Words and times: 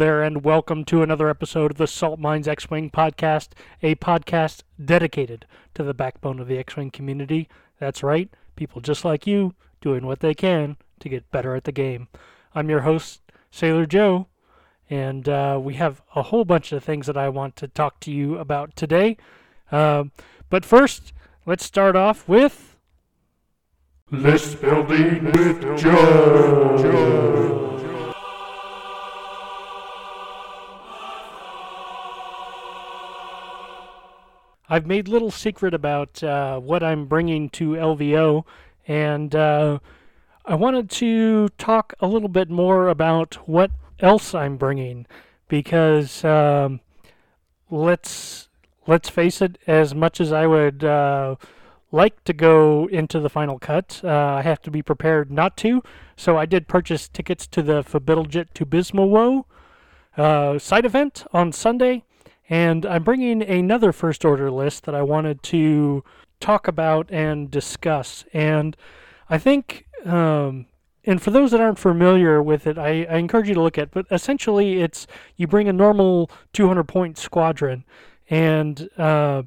there, 0.00 0.22
and 0.22 0.42
welcome 0.42 0.82
to 0.82 1.02
another 1.02 1.28
episode 1.28 1.72
of 1.72 1.76
the 1.76 1.86
Salt 1.86 2.18
Mines 2.18 2.48
X 2.48 2.70
Wing 2.70 2.88
podcast, 2.88 3.48
a 3.82 3.96
podcast 3.96 4.62
dedicated 4.82 5.44
to 5.74 5.82
the 5.82 5.92
backbone 5.92 6.40
of 6.40 6.48
the 6.48 6.56
X 6.56 6.74
Wing 6.74 6.90
community. 6.90 7.50
That's 7.78 8.02
right, 8.02 8.30
people 8.56 8.80
just 8.80 9.04
like 9.04 9.26
you 9.26 9.54
doing 9.82 10.06
what 10.06 10.20
they 10.20 10.32
can 10.32 10.78
to 11.00 11.10
get 11.10 11.30
better 11.30 11.54
at 11.54 11.64
the 11.64 11.72
game. 11.72 12.08
I'm 12.54 12.70
your 12.70 12.80
host, 12.80 13.20
Sailor 13.50 13.84
Joe, 13.84 14.28
and 14.88 15.28
uh, 15.28 15.60
we 15.62 15.74
have 15.74 16.00
a 16.16 16.22
whole 16.22 16.46
bunch 16.46 16.72
of 16.72 16.82
things 16.82 17.06
that 17.06 17.18
I 17.18 17.28
want 17.28 17.54
to 17.56 17.68
talk 17.68 18.00
to 18.00 18.10
you 18.10 18.38
about 18.38 18.76
today. 18.76 19.18
Um, 19.70 20.12
but 20.48 20.64
first, 20.64 21.12
let's 21.44 21.66
start 21.66 21.94
off 21.94 22.26
with. 22.26 22.78
List 24.10 24.62
building 24.62 25.26
with 25.26 25.78
Joe. 25.78 27.69
I've 34.72 34.86
made 34.86 35.08
little 35.08 35.32
secret 35.32 35.74
about 35.74 36.22
uh, 36.22 36.60
what 36.60 36.84
I'm 36.84 37.06
bringing 37.06 37.50
to 37.50 37.70
LVO, 37.70 38.44
and 38.86 39.34
uh, 39.34 39.80
I 40.46 40.54
wanted 40.54 40.88
to 40.90 41.48
talk 41.58 41.92
a 41.98 42.06
little 42.06 42.28
bit 42.28 42.48
more 42.48 42.86
about 42.86 43.34
what 43.48 43.72
else 43.98 44.32
I'm 44.32 44.56
bringing, 44.56 45.06
because 45.48 46.24
um, 46.24 46.78
let's 47.68 48.48
let's 48.86 49.08
face 49.08 49.42
it, 49.42 49.58
as 49.66 49.92
much 49.92 50.20
as 50.20 50.30
I 50.32 50.46
would 50.46 50.84
uh, 50.84 51.34
like 51.90 52.22
to 52.22 52.32
go 52.32 52.86
into 52.86 53.18
the 53.18 53.28
final 53.28 53.58
cut, 53.58 54.00
uh, 54.04 54.08
I 54.08 54.42
have 54.42 54.62
to 54.62 54.70
be 54.70 54.82
prepared 54.82 55.32
not 55.32 55.56
to. 55.58 55.82
So 56.16 56.36
I 56.36 56.46
did 56.46 56.68
purchase 56.68 57.08
tickets 57.08 57.48
to 57.48 57.62
the 57.62 57.82
Forbiddeljet 57.82 58.54
to 58.54 58.64
Bismowo 58.64 59.46
uh, 60.16 60.60
side 60.60 60.84
event 60.84 61.24
on 61.32 61.50
Sunday, 61.50 62.04
and 62.50 62.84
I'm 62.84 63.04
bringing 63.04 63.42
another 63.42 63.92
first 63.92 64.24
order 64.24 64.50
list 64.50 64.84
that 64.84 64.94
I 64.94 65.02
wanted 65.02 65.40
to 65.44 66.02
talk 66.40 66.66
about 66.66 67.08
and 67.10 67.48
discuss. 67.48 68.24
And 68.32 68.76
I 69.30 69.38
think, 69.38 69.86
um, 70.04 70.66
and 71.04 71.22
for 71.22 71.30
those 71.30 71.52
that 71.52 71.60
aren't 71.60 71.78
familiar 71.78 72.42
with 72.42 72.66
it, 72.66 72.76
I, 72.76 73.04
I 73.04 73.18
encourage 73.18 73.48
you 73.48 73.54
to 73.54 73.62
look 73.62 73.78
at. 73.78 73.92
But 73.92 74.06
essentially, 74.10 74.82
it's 74.82 75.06
you 75.36 75.46
bring 75.46 75.68
a 75.68 75.72
normal 75.72 76.28
200 76.52 76.84
point 76.84 77.16
squadron, 77.18 77.84
and 78.28 78.88
uh, 78.98 79.44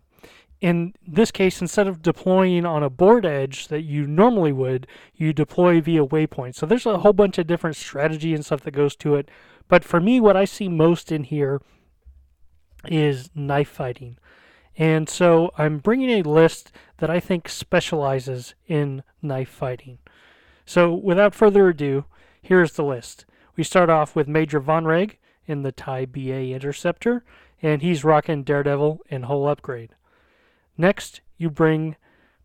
in 0.62 0.94
this 1.06 1.30
case, 1.30 1.60
instead 1.60 1.88
of 1.88 2.02
deploying 2.02 2.66
on 2.66 2.84
a 2.84 2.90
board 2.90 3.26
edge 3.26 3.68
that 3.68 3.82
you 3.82 4.08
normally 4.08 4.54
would, 4.54 4.88
you 5.14 5.34
deploy 5.34 5.82
via 5.82 6.06
waypoint. 6.06 6.56
So 6.56 6.66
there's 6.66 6.86
a 6.86 7.00
whole 7.00 7.12
bunch 7.12 7.38
of 7.38 7.48
different 7.48 7.76
strategy 7.76 8.34
and 8.34 8.46
stuff 8.46 8.62
that 8.62 8.72
goes 8.72 8.96
to 8.98 9.16
it. 9.16 9.30
But 9.68 9.84
for 9.84 10.00
me, 10.00 10.22
what 10.22 10.38
I 10.38 10.46
see 10.46 10.70
most 10.70 11.12
in 11.12 11.26
here 11.26 11.62
is 12.88 13.30
knife 13.36 13.70
fighting. 13.70 14.18
And 14.78 15.08
so 15.08 15.52
I'm 15.58 15.78
bringing 15.78 16.10
a 16.10 16.28
list 16.28 16.72
that 16.98 17.10
I 17.10 17.20
think 17.20 17.48
specializes 17.48 18.56
in 18.68 19.04
knife 19.22 19.50
fighting. 19.50 20.00
So 20.66 20.94
without 20.94 21.36
further 21.36 21.68
ado, 21.70 22.06
here's 22.42 22.74
the 22.74 22.84
list. 22.84 23.26
We 23.56 23.64
start 23.64 23.90
off 23.90 24.16
with 24.16 24.28
Major 24.28 24.60
Vonreg 24.60 25.18
in 25.46 25.62
the 25.62 25.72
TIE 25.72 26.06
BA 26.06 26.54
Interceptor, 26.54 27.24
and 27.62 27.82
he's 27.82 28.04
rocking 28.04 28.44
Daredevil 28.44 29.02
and 29.10 29.26
Hull 29.26 29.48
Upgrade. 29.48 29.92
Next, 30.78 31.22
you 31.38 31.50
bring 31.50 31.96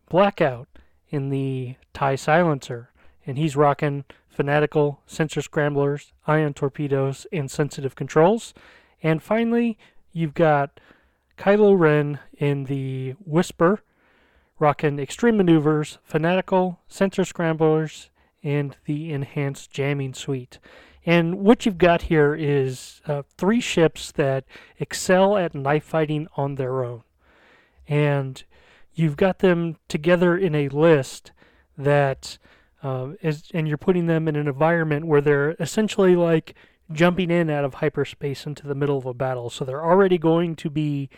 Blackout 0.09 0.67
in 1.09 1.29
the 1.29 1.75
TIE 1.93 2.15
Silencer, 2.15 2.91
and 3.25 3.37
he's 3.37 3.55
rocking 3.55 4.05
Fanatical, 4.27 5.01
Sensor 5.05 5.41
Scramblers, 5.41 6.13
Ion 6.27 6.53
Torpedoes, 6.53 7.25
and 7.31 7.49
Sensitive 7.49 7.95
Controls. 7.95 8.53
And 9.01 9.23
finally, 9.23 9.77
you've 10.11 10.33
got 10.33 10.79
Kylo 11.37 11.77
Ren 11.77 12.19
in 12.37 12.65
the 12.65 13.11
Whisper, 13.25 13.81
rocking 14.59 14.99
Extreme 14.99 15.37
Maneuvers, 15.37 15.99
Fanatical, 16.03 16.79
Sensor 16.87 17.25
Scramblers, 17.25 18.09
and 18.43 18.75
the 18.85 19.11
Enhanced 19.11 19.71
Jamming 19.71 20.13
Suite. 20.13 20.59
And 21.05 21.39
what 21.39 21.65
you've 21.65 21.77
got 21.77 22.03
here 22.03 22.35
is 22.35 23.01
uh, 23.07 23.23
three 23.37 23.61
ships 23.61 24.11
that 24.13 24.43
excel 24.79 25.37
at 25.37 25.55
knife 25.55 25.85
fighting 25.85 26.27
on 26.35 26.55
their 26.55 26.83
own 26.83 27.03
and 27.89 28.43
you've 28.93 29.17
got 29.17 29.39
them 29.39 29.75
together 29.89 30.37
in 30.37 30.53
a 30.53 30.69
list 30.69 31.31
that 31.77 32.37
uh, 32.83 33.09
is, 33.21 33.49
and 33.53 33.67
you're 33.67 33.77
putting 33.77 34.05
them 34.05 34.27
in 34.27 34.35
an 34.35 34.47
environment 34.47 35.07
where 35.07 35.21
they're 35.21 35.55
essentially 35.59 36.15
like 36.15 36.53
jumping 36.91 37.29
in 37.31 37.49
out 37.49 37.65
of 37.65 37.75
hyperspace 37.75 38.45
into 38.45 38.67
the 38.67 38.75
middle 38.75 38.97
of 38.97 39.05
a 39.05 39.13
battle. 39.13 39.49
So 39.49 39.65
they're 39.65 39.85
already 39.85 40.17
going 40.17 40.55
to 40.57 40.69
be 40.69 41.09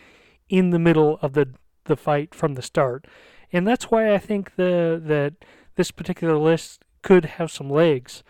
in 0.48 0.70
the 0.70 0.78
middle 0.78 1.18
of 1.22 1.32
the 1.32 1.48
the 1.84 1.96
fight 1.96 2.34
from 2.34 2.54
the 2.54 2.62
start, 2.62 3.06
and 3.52 3.66
that's 3.66 3.90
why 3.90 4.14
I 4.14 4.18
think 4.18 4.54
the 4.54 5.00
that 5.04 5.34
this 5.74 5.90
particular 5.90 6.36
list 6.36 6.84
could 7.02 7.24
have 7.24 7.50
some 7.50 7.68
legs, 7.68 8.22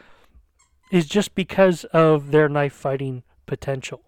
is 0.90 1.06
just 1.06 1.34
because 1.34 1.84
of 1.84 2.30
their 2.30 2.48
knife 2.48 2.72
fighting 2.72 3.22
potential. 3.46 4.02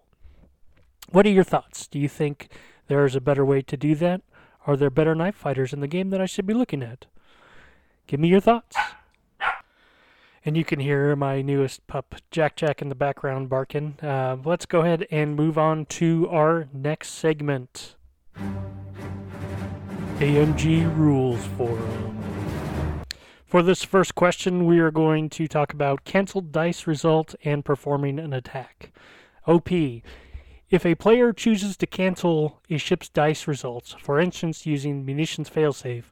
What 1.11 1.25
are 1.25 1.31
your 1.31 1.43
thoughts? 1.43 1.87
Do 1.87 1.99
you 1.99 2.09
think 2.09 2.49
there 2.87 3.05
is 3.05 3.15
a 3.15 3.21
better 3.21 3.45
way 3.45 3.61
to 3.61 3.77
do 3.77 3.93
that? 3.95 4.21
Are 4.65 4.75
there 4.75 4.89
better 4.89 5.13
knife 5.13 5.35
fighters 5.35 5.73
in 5.73 5.79
the 5.79 5.87
game 5.87 6.09
that 6.09 6.21
I 6.21 6.25
should 6.25 6.47
be 6.47 6.53
looking 6.53 6.81
at? 6.81 7.05
Give 8.07 8.19
me 8.19 8.27
your 8.27 8.39
thoughts. 8.39 8.75
And 10.47 10.55
you 10.55 10.63
can 10.63 10.79
hear 10.79 11.15
my 11.15 11.41
newest 11.41 11.87
pup, 11.87 12.13
Jack 12.29 12.55
Jack, 12.55 12.79
in 12.79 12.89
the 12.89 12.95
background 12.95 13.49
barking. 13.49 13.97
Uh, 13.99 14.37
let's 14.45 14.67
go 14.67 14.81
ahead 14.81 15.07
and 15.09 15.35
move 15.35 15.57
on 15.57 15.87
to 15.87 16.29
our 16.29 16.67
next 16.71 17.13
segment 17.13 17.95
AMG 20.19 20.95
Rules 20.95 21.43
Forum. 21.57 22.21
For 23.47 23.63
this 23.63 23.83
first 23.83 24.13
question, 24.13 24.67
we 24.67 24.77
are 24.77 24.91
going 24.91 25.31
to 25.31 25.47
talk 25.47 25.73
about 25.73 26.03
canceled 26.03 26.51
dice 26.51 26.85
result 26.85 27.33
and 27.43 27.65
performing 27.65 28.19
an 28.19 28.31
attack. 28.31 28.91
OP. 29.47 29.71
If 29.71 30.85
a 30.85 30.93
player 30.93 31.33
chooses 31.33 31.75
to 31.77 31.87
cancel 31.87 32.61
a 32.69 32.77
ship's 32.77 33.09
dice 33.09 33.47
results, 33.47 33.95
for 33.99 34.19
instance 34.19 34.67
using 34.67 35.05
munitions 35.05 35.49
failsafe, 35.49 36.05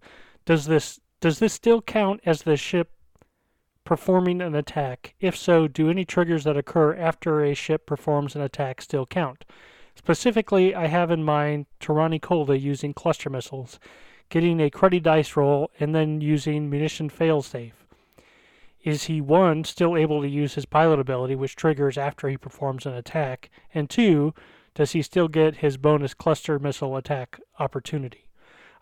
does 0.45 0.65
this 0.65 0.99
does 1.21 1.37
this 1.37 1.53
still 1.53 1.83
count 1.83 2.19
as 2.25 2.41
the 2.41 2.57
ship 2.57 2.89
performing 3.85 4.41
an 4.41 4.55
attack? 4.55 5.13
If 5.19 5.35
so, 5.35 5.67
do 5.67 5.89
any 5.89 6.05
triggers 6.05 6.43
that 6.43 6.57
occur 6.57 6.95
after 6.95 7.43
a 7.43 7.53
ship 7.53 7.85
performs 7.85 8.35
an 8.35 8.41
attack 8.41 8.81
still 8.81 9.05
count? 9.05 9.45
Specifically, 9.95 10.73
I 10.73 10.87
have 10.87 11.11
in 11.11 11.23
mind 11.23 11.67
Torani 11.79 12.19
Kulda 12.19 12.59
using 12.59 12.93
cluster 12.93 13.29
missiles, 13.29 13.79
getting 14.29 14.59
a 14.59 14.69
cruddy 14.69 15.01
dice 15.01 15.35
roll, 15.35 15.71
and 15.79 15.93
then 15.93 16.21
using 16.21 16.69
munition 16.69 17.09
failsafe. 17.09 17.73
Is 18.83 19.03
he 19.03 19.21
one 19.21 19.63
still 19.63 19.95
able 19.95 20.21
to 20.21 20.27
use 20.27 20.55
his 20.55 20.65
pilot 20.65 20.99
ability, 20.99 21.35
which 21.35 21.55
triggers 21.55 21.97
after 21.97 22.27
he 22.27 22.37
performs 22.37 22.85
an 22.85 22.93
attack? 22.93 23.49
And 23.73 23.89
two, 23.89 24.33
does 24.75 24.91
he 24.91 25.01
still 25.01 25.27
get 25.27 25.57
his 25.57 25.77
bonus 25.77 26.13
cluster 26.13 26.59
missile 26.59 26.97
attack 26.97 27.39
opportunity? 27.59 28.22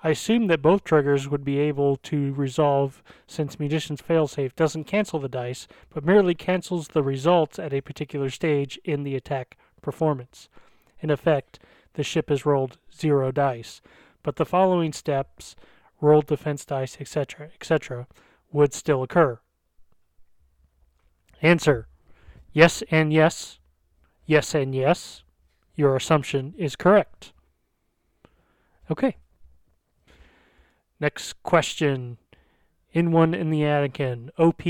I 0.04 0.10
assume 0.10 0.48
that 0.48 0.64
both 0.64 0.84
triggers 0.84 1.30
would 1.30 1.44
be 1.44 1.60
able 1.60 1.96
to 1.98 2.34
resolve 2.34 3.04
since 3.28 3.60
munitions 3.60 4.02
failsafe 4.02 4.56
doesn't 4.56 4.86
cancel 4.86 5.20
the 5.20 5.30
dice, 5.30 5.68
but 5.94 6.04
merely 6.04 6.34
cancels 6.34 6.88
the 6.88 7.04
results 7.04 7.60
at 7.60 7.74
a 7.74 7.82
particular 7.82 8.30
stage 8.30 8.80
in 8.84 9.04
the 9.04 9.16
attack 9.16 9.58
performance. 9.82 10.50
In 11.02 11.12
effect, 11.12 11.60
the 11.94 12.04
ship 12.04 12.30
has 12.30 12.46
rolled 12.46 12.78
zero 12.96 13.32
dice, 13.32 13.82
but 14.24 14.38
the 14.38 14.46
following 14.46 14.92
steps, 14.92 15.56
rolled 16.00 16.26
defense 16.26 16.66
dice, 16.66 16.98
etc., 17.00 17.50
etc., 17.54 18.08
would 18.52 18.74
still 18.74 19.04
occur. 19.04 19.40
Answer 21.42 21.88
Yes 22.54 22.84
and 22.92 23.14
yes. 23.14 23.60
Yes 24.26 24.54
and 24.54 24.76
yes. 24.76 25.24
Your 25.76 25.96
assumption 25.96 26.54
is 26.58 26.76
correct. 26.76 27.34
Okay. 28.90 29.16
Next 31.02 31.42
question. 31.42 32.20
In 32.94 33.12
one 33.12 33.34
in 33.34 33.50
the 33.50 33.62
Anakin. 33.62 34.30
OP. 34.38 34.62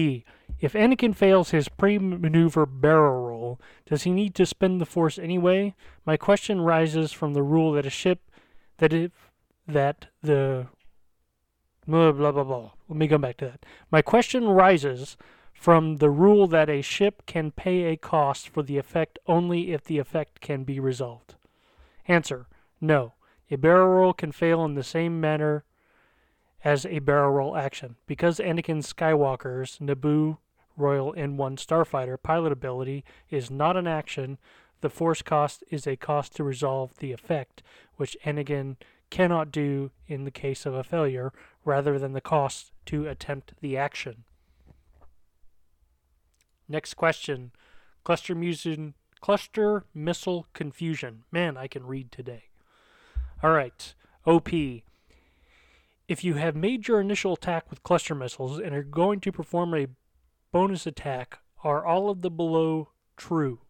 If 0.62 0.74
Anakin 0.74 1.14
fails 1.14 1.52
his 1.52 1.68
pre 1.68 2.00
maneuver 2.00 2.66
barrel 2.66 3.28
roll, 3.28 3.62
does 3.86 4.04
he 4.04 4.12
need 4.12 4.34
to 4.36 4.46
spend 4.46 4.80
the 4.80 4.86
force 4.86 5.20
anyway? 5.20 5.76
My 6.06 6.16
question 6.18 6.62
rises 6.62 7.12
from 7.12 7.34
the 7.34 7.44
rule 7.44 7.74
that 7.74 7.86
a 7.86 7.90
ship 7.90 8.32
that 8.78 8.94
if 8.94 9.32
that 9.68 10.08
the 10.24 10.68
blah 11.86 12.12
blah 12.12 12.32
blah 12.32 12.44
blah. 12.44 12.72
Let 12.88 12.98
me 12.98 13.08
come 13.08 13.22
back 13.22 13.38
to 13.38 13.46
that. 13.46 13.66
My 13.92 14.02
question 14.02 14.48
rises 14.48 15.18
from 15.54 15.98
the 15.98 16.10
rule 16.10 16.48
that 16.48 16.70
a 16.70 16.82
ship 16.82 17.24
can 17.26 17.52
pay 17.52 17.84
a 17.84 17.98
cost 17.98 18.48
for 18.48 18.64
the 18.64 18.78
effect 18.78 19.20
only 19.28 19.74
if 19.74 19.84
the 19.84 19.98
effect 19.98 20.42
can 20.42 20.64
be 20.64 20.80
resolved? 20.80 21.36
Answer 22.08 22.48
No. 22.80 23.14
A 23.50 23.58
barrel 23.58 23.90
roll 23.90 24.14
can 24.14 24.32
fail 24.32 24.64
in 24.64 24.76
the 24.76 24.84
same 24.84 25.20
manner 25.20 25.66
as 26.64 26.86
a 26.86 27.00
barrel 27.00 27.32
roll 27.32 27.58
action. 27.58 27.96
Because 28.08 28.40
Anakin 28.40 28.84
Skywalker's 28.84 29.78
Naboo 29.80 30.38
Royal 30.78 31.14
N1 31.14 31.58
Starfighter 31.58 32.22
pilot 32.22 32.52
ability 32.52 33.04
is 33.30 33.52
not 33.52 33.78
an 33.78 33.88
action. 33.88 34.38
The 34.82 34.90
force 34.90 35.22
cost 35.22 35.64
is 35.70 35.86
a 35.86 35.96
cost 35.96 36.36
to 36.36 36.44
resolve 36.44 36.98
the 36.98 37.12
effect, 37.12 37.62
which 37.98 38.18
Anakin 38.26 38.78
cannot 39.10 39.52
do 39.52 39.92
in 40.08 40.24
the 40.24 40.32
case 40.32 40.66
of 40.66 40.74
a 40.74 40.84
failure, 40.84 41.32
rather 41.66 42.00
than 42.00 42.14
the 42.14 42.22
cost 42.22 42.72
to 42.88 43.08
attempt 43.08 43.54
the 43.62 43.78
action. 43.78 44.24
Next 46.68 46.94
question. 46.94 47.52
Cluster 48.04 48.34
musin, 48.34 48.94
cluster 49.20 49.84
missile 49.94 50.48
confusion. 50.54 51.24
Man, 51.32 51.58
I 51.58 51.68
can 51.68 51.86
read 51.86 52.12
today. 52.12 52.46
All 53.44 53.52
right. 53.52 53.94
OP. 54.26 54.50
If 56.12 56.26
you 56.26 56.34
have 56.34 56.58
made 56.58 56.90
your 56.90 57.00
initial 57.00 57.32
attack 57.32 57.70
with 57.70 57.84
cluster 57.84 58.14
missiles 58.14 58.60
and 58.60 58.76
are 58.76 58.84
going 58.84 59.22
to 59.22 59.32
perform 59.32 59.74
a 59.74 59.88
bonus 60.52 60.86
attack, 60.86 61.40
are 61.64 61.86
all 61.86 62.10
of 62.10 62.22
the 62.22 62.30
below 62.30 62.90
true? 63.16 63.62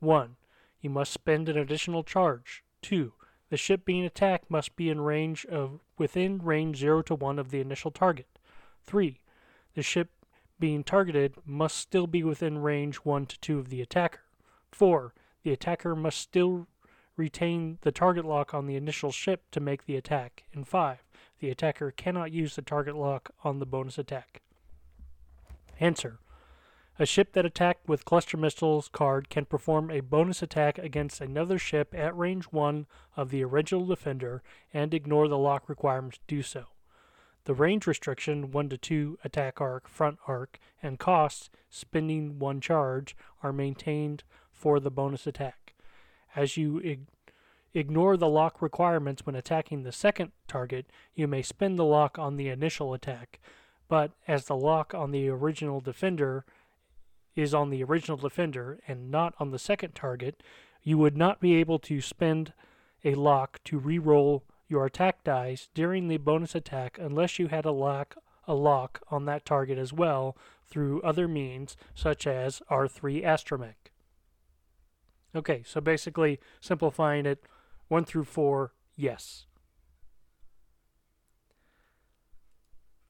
1. 0.00 0.36
You 0.82 0.90
must 0.90 1.10
spend 1.10 1.48
an 1.48 1.56
additional 1.56 2.04
charge. 2.04 2.62
2. 2.82 3.14
The 3.48 3.56
ship 3.56 3.86
being 3.86 4.04
attacked 4.04 4.50
must 4.50 4.76
be 4.76 4.90
in 4.90 5.00
range 5.00 5.46
of 5.46 5.80
within 5.96 6.42
range 6.42 6.76
0 6.76 7.00
to 7.00 7.14
1 7.14 7.38
of 7.38 7.50
the 7.50 7.60
initial 7.60 7.90
target. 7.90 8.28
3. 8.84 9.22
The 9.72 9.82
ship 9.82 10.10
being 10.60 10.84
targeted 10.84 11.36
must 11.46 11.78
still 11.78 12.06
be 12.06 12.22
within 12.22 12.58
range 12.58 12.96
1 12.96 13.24
to 13.24 13.40
2 13.40 13.58
of 13.58 13.70
the 13.70 13.80
attacker. 13.80 14.20
4. 14.70 15.14
The 15.44 15.52
attacker 15.52 15.96
must 15.96 16.18
still 16.18 16.66
retain 17.16 17.78
the 17.80 17.90
target 17.90 18.26
lock 18.26 18.52
on 18.52 18.66
the 18.66 18.76
initial 18.76 19.12
ship 19.12 19.44
to 19.52 19.60
make 19.60 19.86
the 19.86 19.96
attack. 19.96 20.42
And 20.52 20.68
5. 20.68 20.98
The 21.40 21.50
attacker 21.50 21.90
cannot 21.90 22.32
use 22.32 22.56
the 22.56 22.62
target 22.62 22.96
lock 22.96 23.30
on 23.44 23.58
the 23.58 23.66
bonus 23.66 23.98
attack. 23.98 24.40
Answer. 25.78 26.18
A 26.98 27.04
ship 27.04 27.32
that 27.32 27.44
attacked 27.44 27.86
with 27.86 28.06
cluster 28.06 28.38
missiles 28.38 28.88
card 28.88 29.28
can 29.28 29.44
perform 29.44 29.90
a 29.90 30.00
bonus 30.00 30.42
attack 30.42 30.78
against 30.78 31.20
another 31.20 31.58
ship 31.58 31.94
at 31.94 32.16
range 32.16 32.46
1 32.46 32.86
of 33.16 33.28
the 33.28 33.44
original 33.44 33.84
defender 33.84 34.42
and 34.72 34.94
ignore 34.94 35.28
the 35.28 35.36
lock 35.36 35.68
requirement 35.68 36.14
to 36.14 36.20
do 36.26 36.42
so. 36.42 36.68
The 37.44 37.52
range 37.52 37.86
restriction 37.86 38.50
1 38.50 38.68
to 38.70 38.78
2 38.78 39.18
attack 39.22 39.60
arc, 39.60 39.88
front 39.88 40.18
arc, 40.26 40.58
and 40.82 40.98
costs 40.98 41.50
spending 41.68 42.38
1 42.38 42.60
charge 42.62 43.14
are 43.42 43.52
maintained 43.52 44.24
for 44.50 44.80
the 44.80 44.90
bonus 44.90 45.26
attack. 45.26 45.74
As 46.34 46.56
you 46.56 46.80
ignore 47.76 48.16
the 48.16 48.28
lock 48.28 48.62
requirements 48.62 49.26
when 49.26 49.34
attacking 49.34 49.82
the 49.82 49.92
second 49.92 50.32
target, 50.48 50.86
you 51.14 51.28
may 51.28 51.42
spend 51.42 51.78
the 51.78 51.84
lock 51.84 52.18
on 52.18 52.36
the 52.36 52.48
initial 52.48 52.94
attack, 52.94 53.38
but 53.86 54.12
as 54.26 54.46
the 54.46 54.56
lock 54.56 54.94
on 54.94 55.10
the 55.10 55.28
original 55.28 55.80
defender 55.80 56.44
is 57.34 57.52
on 57.52 57.68
the 57.68 57.84
original 57.84 58.16
defender 58.16 58.78
and 58.88 59.10
not 59.10 59.34
on 59.38 59.50
the 59.50 59.58
second 59.58 59.94
target, 59.94 60.42
you 60.82 60.96
would 60.96 61.16
not 61.16 61.38
be 61.38 61.54
able 61.54 61.78
to 61.78 62.00
spend 62.00 62.54
a 63.04 63.14
lock 63.14 63.62
to 63.64 63.78
re-roll 63.78 64.42
your 64.68 64.86
attack 64.86 65.22
dice 65.22 65.68
during 65.74 66.08
the 66.08 66.16
bonus 66.16 66.54
attack 66.54 66.98
unless 67.00 67.38
you 67.38 67.48
had 67.48 67.66
a 67.66 67.70
lock 67.70 68.16
a 68.48 68.54
lock 68.54 69.02
on 69.10 69.24
that 69.24 69.44
target 69.44 69.76
as 69.76 69.92
well 69.92 70.36
through 70.66 71.02
other 71.02 71.26
means 71.26 71.76
such 71.94 72.26
as 72.26 72.62
R3 72.70 73.24
Astromech. 73.24 73.90
Okay, 75.34 75.62
so 75.66 75.80
basically 75.80 76.38
simplifying 76.60 77.26
it 77.26 77.44
1 77.88 78.04
through 78.04 78.24
4, 78.24 78.72
yes. 78.96 79.46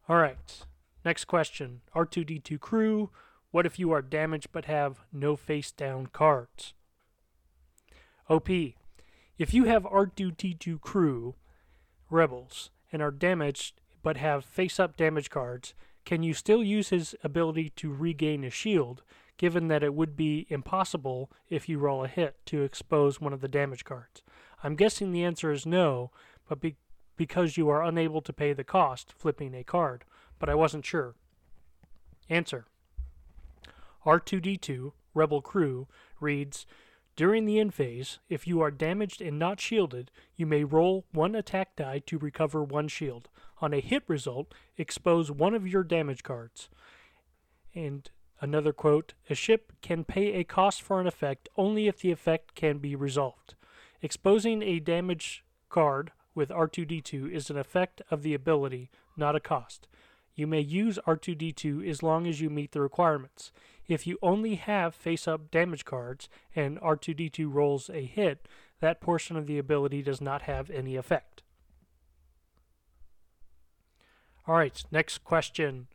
All 0.08 0.16
right. 0.16 0.36
Next 1.04 1.24
question. 1.24 1.80
R2D2 1.94 2.60
crew, 2.60 3.10
what 3.50 3.66
if 3.66 3.78
you 3.78 3.90
are 3.92 4.02
damaged 4.02 4.48
but 4.52 4.66
have 4.66 5.00
no 5.12 5.36
face 5.36 5.72
down 5.72 6.06
cards? 6.08 6.74
OP. 8.28 8.48
If 9.38 9.52
you 9.52 9.64
have 9.64 9.84
R2D2 9.84 10.80
crew, 10.80 11.34
rebels, 12.10 12.70
and 12.92 13.02
are 13.02 13.10
damaged 13.10 13.80
but 14.02 14.16
have 14.16 14.44
face 14.44 14.78
up 14.78 14.96
damage 14.96 15.30
cards, 15.30 15.74
can 16.04 16.22
you 16.22 16.34
still 16.34 16.62
use 16.62 16.90
his 16.90 17.14
ability 17.24 17.70
to 17.70 17.92
regain 17.92 18.44
a 18.44 18.50
shield, 18.50 19.02
given 19.36 19.68
that 19.68 19.82
it 19.82 19.94
would 19.94 20.16
be 20.16 20.46
impossible 20.48 21.30
if 21.48 21.68
you 21.68 21.78
roll 21.78 22.04
a 22.04 22.08
hit 22.08 22.36
to 22.46 22.62
expose 22.62 23.20
one 23.20 23.32
of 23.32 23.40
the 23.40 23.48
damage 23.48 23.84
cards? 23.84 24.22
I'm 24.66 24.74
guessing 24.74 25.12
the 25.12 25.22
answer 25.22 25.52
is 25.52 25.64
no, 25.64 26.10
but 26.48 26.60
be- 26.60 26.74
because 27.16 27.56
you 27.56 27.68
are 27.68 27.84
unable 27.84 28.20
to 28.20 28.32
pay 28.32 28.52
the 28.52 28.64
cost 28.64 29.12
flipping 29.16 29.54
a 29.54 29.62
card, 29.62 30.04
but 30.40 30.48
I 30.48 30.56
wasn't 30.56 30.84
sure. 30.84 31.14
Answer 32.28 32.66
R2D2, 34.04 34.90
Rebel 35.14 35.40
Crew, 35.40 35.86
reads 36.18 36.66
During 37.14 37.44
the 37.44 37.60
end 37.60 37.74
phase, 37.74 38.18
if 38.28 38.48
you 38.48 38.60
are 38.60 38.72
damaged 38.72 39.22
and 39.22 39.38
not 39.38 39.60
shielded, 39.60 40.10
you 40.34 40.46
may 40.46 40.64
roll 40.64 41.04
one 41.12 41.36
attack 41.36 41.76
die 41.76 42.00
to 42.06 42.18
recover 42.18 42.64
one 42.64 42.88
shield. 42.88 43.28
On 43.60 43.72
a 43.72 43.78
hit 43.78 44.02
result, 44.08 44.52
expose 44.76 45.30
one 45.30 45.54
of 45.54 45.68
your 45.68 45.84
damage 45.84 46.24
cards. 46.24 46.68
And 47.72 48.10
another 48.40 48.72
quote 48.72 49.14
A 49.30 49.36
ship 49.36 49.74
can 49.80 50.02
pay 50.02 50.32
a 50.32 50.42
cost 50.42 50.82
for 50.82 51.00
an 51.00 51.06
effect 51.06 51.48
only 51.56 51.86
if 51.86 52.00
the 52.00 52.10
effect 52.10 52.56
can 52.56 52.78
be 52.78 52.96
resolved. 52.96 53.54
Exposing 54.06 54.62
a 54.62 54.78
damage 54.78 55.44
card 55.68 56.12
with 56.32 56.50
R2D2 56.50 57.28
is 57.28 57.50
an 57.50 57.58
effect 57.58 58.02
of 58.08 58.22
the 58.22 58.34
ability, 58.34 58.88
not 59.16 59.34
a 59.34 59.40
cost. 59.40 59.88
You 60.36 60.46
may 60.46 60.60
use 60.60 61.00
R2D2 61.08 61.84
as 61.90 62.04
long 62.04 62.24
as 62.28 62.40
you 62.40 62.48
meet 62.48 62.70
the 62.70 62.80
requirements. 62.80 63.50
If 63.88 64.06
you 64.06 64.16
only 64.22 64.54
have 64.54 64.94
face 64.94 65.26
up 65.26 65.50
damage 65.50 65.84
cards 65.84 66.28
and 66.54 66.80
R2D2 66.80 67.52
rolls 67.52 67.90
a 67.90 68.04
hit, 68.04 68.46
that 68.78 69.00
portion 69.00 69.36
of 69.36 69.48
the 69.48 69.58
ability 69.58 70.02
does 70.02 70.20
not 70.20 70.42
have 70.42 70.70
any 70.70 70.94
effect. 70.94 71.42
Alright, 74.48 74.84
next 74.92 75.24
question. 75.24 75.88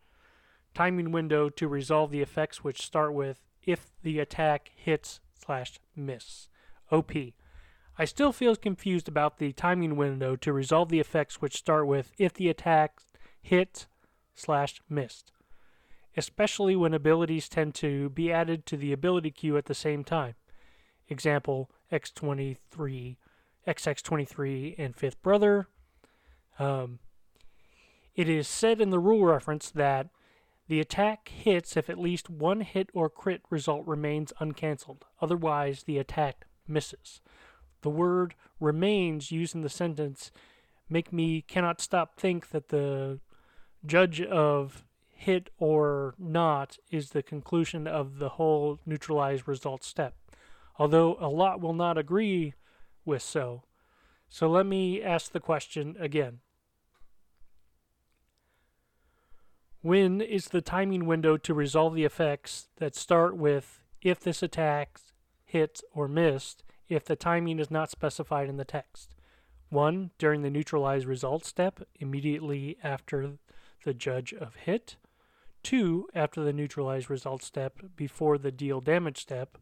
Timing 0.73 1.13
window 1.13 1.47
to 1.47 1.65
resolve 1.65 2.11
the 2.11 2.21
effects 2.21 2.61
which 2.61 2.81
start 2.81 3.13
with 3.13 3.39
if 3.63 3.93
the 4.03 4.19
attack 4.19 4.69
hits 4.75 5.21
slash 5.33 5.79
miss. 5.95 6.49
OP. 6.91 7.13
I 7.97 8.05
still 8.05 8.31
feel 8.31 8.55
confused 8.55 9.07
about 9.07 9.37
the 9.37 9.51
timing 9.51 9.95
window 9.95 10.35
to 10.37 10.53
resolve 10.53 10.89
the 10.89 10.99
effects 10.99 11.41
which 11.41 11.57
start 11.57 11.87
with 11.87 12.11
if 12.17 12.33
the 12.33 12.49
attack 12.49 13.01
hit 13.41 13.87
slash 14.33 14.81
missed, 14.89 15.31
especially 16.15 16.75
when 16.75 16.93
abilities 16.93 17.49
tend 17.49 17.75
to 17.75 18.09
be 18.09 18.31
added 18.31 18.65
to 18.67 18.77
the 18.77 18.93
ability 18.93 19.31
queue 19.31 19.57
at 19.57 19.65
the 19.65 19.75
same 19.75 20.03
time. 20.03 20.35
Example 21.09 21.69
X23, 21.91 23.17
XX23, 23.67 24.75
and 24.77 24.95
Fifth 24.95 25.21
Brother. 25.21 25.67
Um, 26.57 26.99
it 28.15 28.29
is 28.29 28.47
said 28.47 28.81
in 28.81 28.89
the 28.89 28.99
rule 28.99 29.25
reference 29.25 29.69
that 29.71 30.07
the 30.67 30.79
attack 30.79 31.27
hits 31.29 31.75
if 31.75 31.89
at 31.89 31.99
least 31.99 32.29
one 32.29 32.61
hit 32.61 32.89
or 32.93 33.09
crit 33.09 33.41
result 33.49 33.85
remains 33.85 34.31
uncancelled. 34.39 35.05
Otherwise, 35.21 35.83
the 35.83 35.97
attack 35.97 36.45
misses. 36.67 37.19
The 37.81 37.89
word 37.89 38.35
remains 38.59 39.31
used 39.31 39.55
in 39.55 39.61
the 39.61 39.69
sentence 39.69 40.31
make 40.89 41.13
me 41.13 41.41
cannot 41.41 41.81
stop 41.81 42.15
think 42.15 42.49
that 42.49 42.69
the 42.69 43.19
judge 43.85 44.21
of 44.21 44.85
hit 45.07 45.49
or 45.57 46.15
not 46.17 46.77
is 46.89 47.11
the 47.11 47.23
conclusion 47.23 47.87
of 47.87 48.19
the 48.19 48.29
whole 48.29 48.79
neutralize 48.85 49.47
result 49.47 49.83
step, 49.83 50.15
although 50.77 51.17
a 51.19 51.29
lot 51.29 51.61
will 51.61 51.73
not 51.73 51.97
agree 51.97 52.53
with 53.05 53.21
so. 53.21 53.63
So 54.29 54.49
let 54.49 54.65
me 54.65 55.01
ask 55.01 55.31
the 55.31 55.39
question 55.39 55.95
again. 55.99 56.39
When 59.81 60.21
is 60.21 60.49
the 60.49 60.61
timing 60.61 61.05
window 61.05 61.37
to 61.37 61.53
resolve 61.53 61.95
the 61.95 62.05
effects 62.05 62.67
that 62.77 62.95
start 62.95 63.35
with 63.35 63.81
if 64.01 64.19
this 64.19 64.43
attack 64.43 64.99
hit 65.43 65.81
or 65.93 66.07
missed 66.07 66.63
if 66.91 67.05
the 67.05 67.15
timing 67.15 67.57
is 67.57 67.71
not 67.71 67.89
specified 67.89 68.49
in 68.49 68.57
the 68.57 68.65
text? 68.65 69.15
1. 69.69 70.11
During 70.17 70.41
the 70.41 70.49
neutralize 70.49 71.05
result 71.05 71.45
step, 71.45 71.79
immediately 72.01 72.77
after 72.83 73.37
the 73.85 73.93
judge 73.93 74.33
of 74.33 74.55
hit, 74.55 74.97
two 75.63 76.09
after 76.13 76.43
the 76.43 76.51
neutralize 76.51 77.09
result 77.09 77.43
step 77.43 77.79
before 77.95 78.37
the 78.37 78.51
deal 78.51 78.81
damage 78.81 79.19
step, 79.19 79.57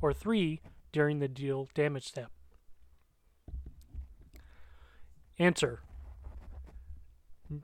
or 0.00 0.12
three 0.12 0.60
during 0.90 1.20
the 1.20 1.28
deal 1.28 1.68
damage 1.72 2.08
step. 2.08 2.32
Answer 5.38 5.82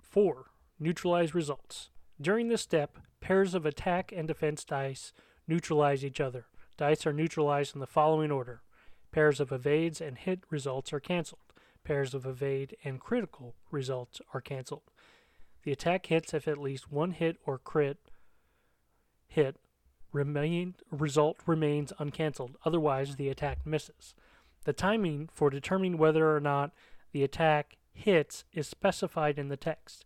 4. 0.01 0.47
Neutralize 0.79 1.35
results. 1.35 1.91
During 2.21 2.49
this 2.49 2.63
step, 2.63 2.99
pairs 3.21 3.55
of 3.55 3.67
attack 3.67 4.13
and 4.15 4.29
defense 4.29 4.65
dice 4.65 5.13
neutralize 5.49 6.05
each 6.05 6.21
other. 6.21 6.47
Dice 6.77 7.05
are 7.05 7.13
neutralized 7.13 7.75
in 7.75 7.81
the 7.81 7.87
following 7.89 8.31
order. 8.31 8.63
Pairs 9.13 9.41
of 9.41 9.53
evades 9.53 10.01
and 10.01 10.19
hit 10.19 10.41
results 10.51 10.93
are 10.93 11.01
canceled. 11.01 11.41
Pairs 11.85 12.15
of 12.15 12.27
evade 12.27 12.77
and 12.85 13.01
critical 13.01 13.55
results 13.71 14.21
are 14.35 14.41
canceled. 14.41 14.83
The 15.63 15.73
attack 15.73 16.07
hits 16.07 16.35
if 16.35 16.47
at 16.47 16.59
least 16.59 16.93
one 16.93 17.13
hit 17.13 17.37
or 17.47 17.59
crit 17.59 17.99
hit 19.27 19.57
remain, 20.13 20.75
result 20.91 21.37
remains 21.47 21.93
uncancelled. 21.99 22.57
Otherwise, 22.65 23.17
the 23.17 23.29
attack 23.29 23.67
misses. 23.67 24.15
The 24.65 24.73
timing 24.73 25.29
for 25.33 25.51
determining 25.51 25.99
whether 25.99 26.35
or 26.35 26.41
not 26.41 26.73
the 27.13 27.23
attack 27.23 27.77
hits 27.93 28.45
is 28.53 28.67
specified 28.67 29.39
in 29.39 29.49
the 29.49 29.57
text. 29.57 30.05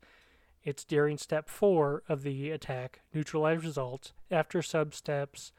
It's 0.65 0.85
during 0.85 1.19
step 1.19 1.49
4 1.49 2.05
of 2.09 2.23
the 2.23 2.51
attack, 2.51 3.01
neutralize 3.13 3.65
results, 3.65 4.13
after 4.31 4.61
substeps 4.61 5.51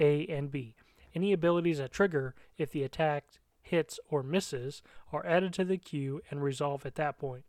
A 0.00 0.26
and 0.26 0.50
B. 0.50 0.74
Any 1.14 1.32
abilities 1.32 1.78
that 1.78 1.92
trigger 1.92 2.34
if 2.56 2.72
the 2.72 2.82
attack 2.82 3.24
hits 3.62 4.00
or 4.08 4.22
misses 4.22 4.82
are 5.12 5.26
added 5.26 5.52
to 5.54 5.64
the 5.64 5.76
queue 5.76 6.22
and 6.30 6.42
resolve 6.42 6.86
at 6.86 6.94
that 6.96 7.18
point. 7.18 7.44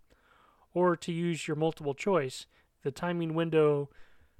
Or 0.73 0.95
to 0.95 1.11
use 1.11 1.47
your 1.47 1.55
multiple 1.55 1.93
choice, 1.93 2.45
the 2.83 2.91
timing 2.91 3.33
window 3.33 3.89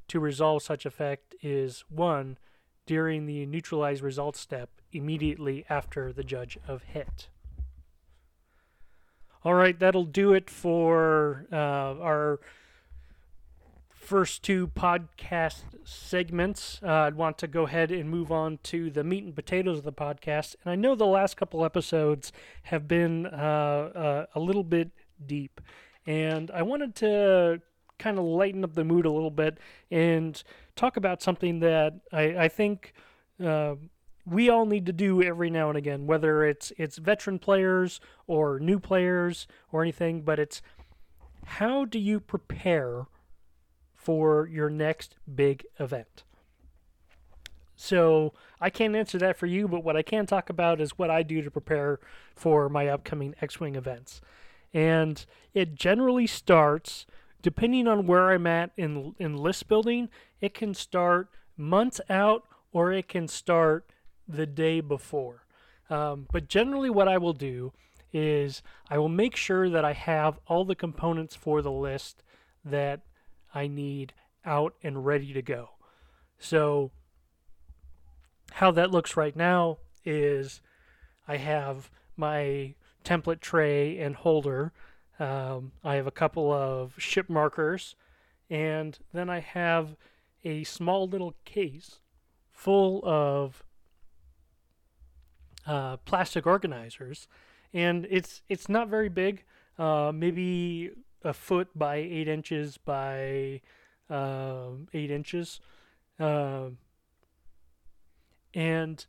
to 0.09 0.19
resolve 0.19 0.63
such 0.63 0.85
effect 0.85 1.35
is 1.41 1.83
1 1.89 2.37
during 2.85 3.25
the 3.25 3.45
neutralize 3.45 4.01
results 4.01 4.39
step 4.39 4.69
immediately 4.91 5.65
after 5.69 6.11
the 6.11 6.23
judge 6.23 6.57
of 6.67 6.83
hit. 6.83 7.29
All 9.43 9.53
right, 9.53 9.79
that'll 9.79 10.05
do 10.05 10.33
it 10.33 10.49
for 10.49 11.45
uh, 11.51 11.55
our 11.55 12.39
first 14.09 14.41
two 14.41 14.65
podcast 14.69 15.61
segments. 15.83 16.79
Uh, 16.81 16.91
I'd 16.91 17.13
want 17.13 17.37
to 17.37 17.47
go 17.47 17.67
ahead 17.67 17.91
and 17.91 18.09
move 18.09 18.31
on 18.31 18.57
to 18.63 18.89
the 18.89 19.03
meat 19.03 19.23
and 19.23 19.35
potatoes 19.35 19.77
of 19.77 19.83
the 19.83 19.93
podcast. 19.93 20.55
And 20.63 20.71
I 20.71 20.75
know 20.75 20.95
the 20.95 21.05
last 21.05 21.37
couple 21.37 21.63
episodes 21.63 22.31
have 22.63 22.87
been 22.87 23.27
uh, 23.27 23.29
uh, 23.29 24.25
a 24.33 24.39
little 24.39 24.63
bit 24.63 24.89
deep. 25.23 25.61
And 26.07 26.49
I 26.49 26.63
wanted 26.63 26.95
to 26.95 27.61
kind 27.99 28.17
of 28.17 28.25
lighten 28.25 28.63
up 28.63 28.73
the 28.73 28.83
mood 28.83 29.05
a 29.05 29.11
little 29.11 29.29
bit 29.29 29.59
and 29.91 30.41
talk 30.75 30.97
about 30.97 31.21
something 31.21 31.59
that 31.59 31.93
I, 32.11 32.35
I 32.35 32.47
think 32.47 32.93
uh, 33.39 33.75
we 34.25 34.49
all 34.49 34.65
need 34.65 34.87
to 34.87 34.91
do 34.91 35.21
every 35.21 35.51
now 35.51 35.69
and 35.69 35.77
again, 35.77 36.07
whether 36.07 36.43
it's 36.43 36.73
it's 36.77 36.97
veteran 36.97 37.37
players 37.37 38.01
or 38.25 38.59
new 38.59 38.79
players 38.79 39.45
or 39.71 39.83
anything. 39.83 40.23
But 40.23 40.39
it's 40.39 40.63
how 41.45 41.85
do 41.85 41.99
you 41.99 42.19
prepare 42.19 43.05
for 43.99 44.47
your 44.47 44.69
next 44.69 45.15
big 45.33 45.65
event? 45.77 46.23
So 47.75 48.33
I 48.59 48.69
can't 48.69 48.95
answer 48.95 49.17
that 49.19 49.37
for 49.37 49.45
you, 49.45 49.67
but 49.67 49.83
what 49.83 49.95
I 49.95 50.01
can 50.01 50.25
talk 50.25 50.49
about 50.49 50.81
is 50.81 50.97
what 50.97 51.09
I 51.09 51.21
do 51.21 51.41
to 51.41 51.51
prepare 51.51 51.99
for 52.35 52.69
my 52.69 52.87
upcoming 52.87 53.35
X-wing 53.41 53.75
events, 53.75 54.21
and 54.73 55.25
it 55.53 55.75
generally 55.75 56.27
starts 56.27 57.05
depending 57.41 57.87
on 57.87 58.05
where 58.05 58.31
I'm 58.31 58.47
at 58.47 58.71
in 58.77 59.15
in 59.17 59.37
list 59.37 59.67
building, 59.67 60.09
it 60.41 60.53
can 60.53 60.73
start 60.73 61.29
months 61.57 62.01
out 62.09 62.43
or 62.71 62.91
it 62.91 63.07
can 63.07 63.27
start 63.27 63.89
the 64.27 64.45
day 64.45 64.81
before. 64.81 65.45
Um, 65.89 66.27
but 66.31 66.47
generally, 66.47 66.89
what 66.89 67.07
I 67.07 67.17
will 67.17 67.33
do 67.33 67.73
is 68.11 68.61
I 68.89 68.97
will 68.97 69.09
make 69.09 69.35
sure 69.35 69.69
that 69.69 69.85
I 69.85 69.93
have 69.93 70.39
all 70.47 70.65
the 70.65 70.75
components 70.75 71.35
for 71.35 71.61
the 71.61 71.71
list 71.71 72.23
that 72.65 73.01
I 73.53 73.67
need 73.67 74.13
out 74.45 74.75
and 74.83 75.05
ready 75.05 75.33
to 75.33 75.41
go. 75.41 75.71
So, 76.37 76.91
how 78.53 78.71
that 78.71 78.91
looks 78.91 79.17
right 79.17 79.35
now 79.35 79.77
is 80.05 80.61
I 81.27 81.37
have 81.37 81.89
my 82.15 82.73
template 83.03 83.39
tray 83.41 83.99
and 83.99 84.15
holder. 84.15 84.71
Um, 85.19 85.73
I 85.83 85.95
have 85.95 86.07
a 86.07 86.11
couple 86.11 86.51
of 86.51 86.93
ship 86.97 87.29
markers, 87.29 87.95
and 88.49 88.97
then 89.13 89.29
I 89.29 89.39
have 89.39 89.95
a 90.43 90.63
small 90.63 91.07
little 91.07 91.35
case 91.45 91.99
full 92.51 93.01
of 93.05 93.63
uh, 95.67 95.97
plastic 95.97 96.47
organizers, 96.47 97.27
and 97.73 98.07
it's 98.09 98.41
it's 98.49 98.69
not 98.69 98.87
very 98.87 99.09
big, 99.09 99.43
uh, 99.77 100.11
maybe 100.13 100.91
a 101.23 101.33
foot 101.33 101.69
by 101.75 101.97
eight 101.97 102.27
inches 102.27 102.77
by 102.77 103.61
uh, 104.09 104.69
eight 104.93 105.11
inches, 105.11 105.59
um, 106.19 106.77
and 108.53 109.05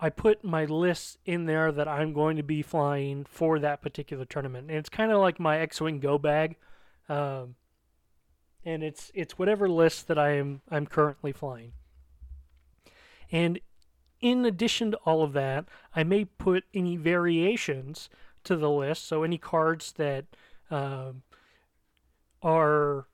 I 0.00 0.08
put 0.08 0.42
my 0.42 0.64
lists 0.64 1.18
in 1.26 1.44
there 1.44 1.70
that 1.70 1.86
I'm 1.86 2.12
going 2.14 2.36
to 2.38 2.42
be 2.42 2.62
flying 2.62 3.26
for 3.26 3.58
that 3.58 3.82
particular 3.82 4.24
tournament. 4.24 4.68
And 4.68 4.78
it's 4.78 4.88
kind 4.88 5.12
of 5.12 5.20
like 5.20 5.38
my 5.38 5.58
X-wing 5.58 6.00
go 6.00 6.16
bag, 6.16 6.56
um, 7.08 7.56
and 8.64 8.82
it's 8.82 9.10
it's 9.14 9.38
whatever 9.38 9.68
list 9.68 10.08
that 10.08 10.18
I'm 10.18 10.62
I'm 10.70 10.86
currently 10.86 11.32
flying. 11.32 11.72
And 13.30 13.60
in 14.20 14.44
addition 14.44 14.90
to 14.90 14.96
all 14.98 15.22
of 15.22 15.32
that, 15.34 15.66
I 15.94 16.02
may 16.02 16.24
put 16.24 16.64
any 16.74 16.96
variations 16.96 18.08
to 18.44 18.56
the 18.56 18.70
list. 18.70 19.06
So 19.06 19.22
any 19.22 19.38
cards 19.38 19.92
that 19.92 20.24
um, 20.70 21.22
are, 22.42 23.06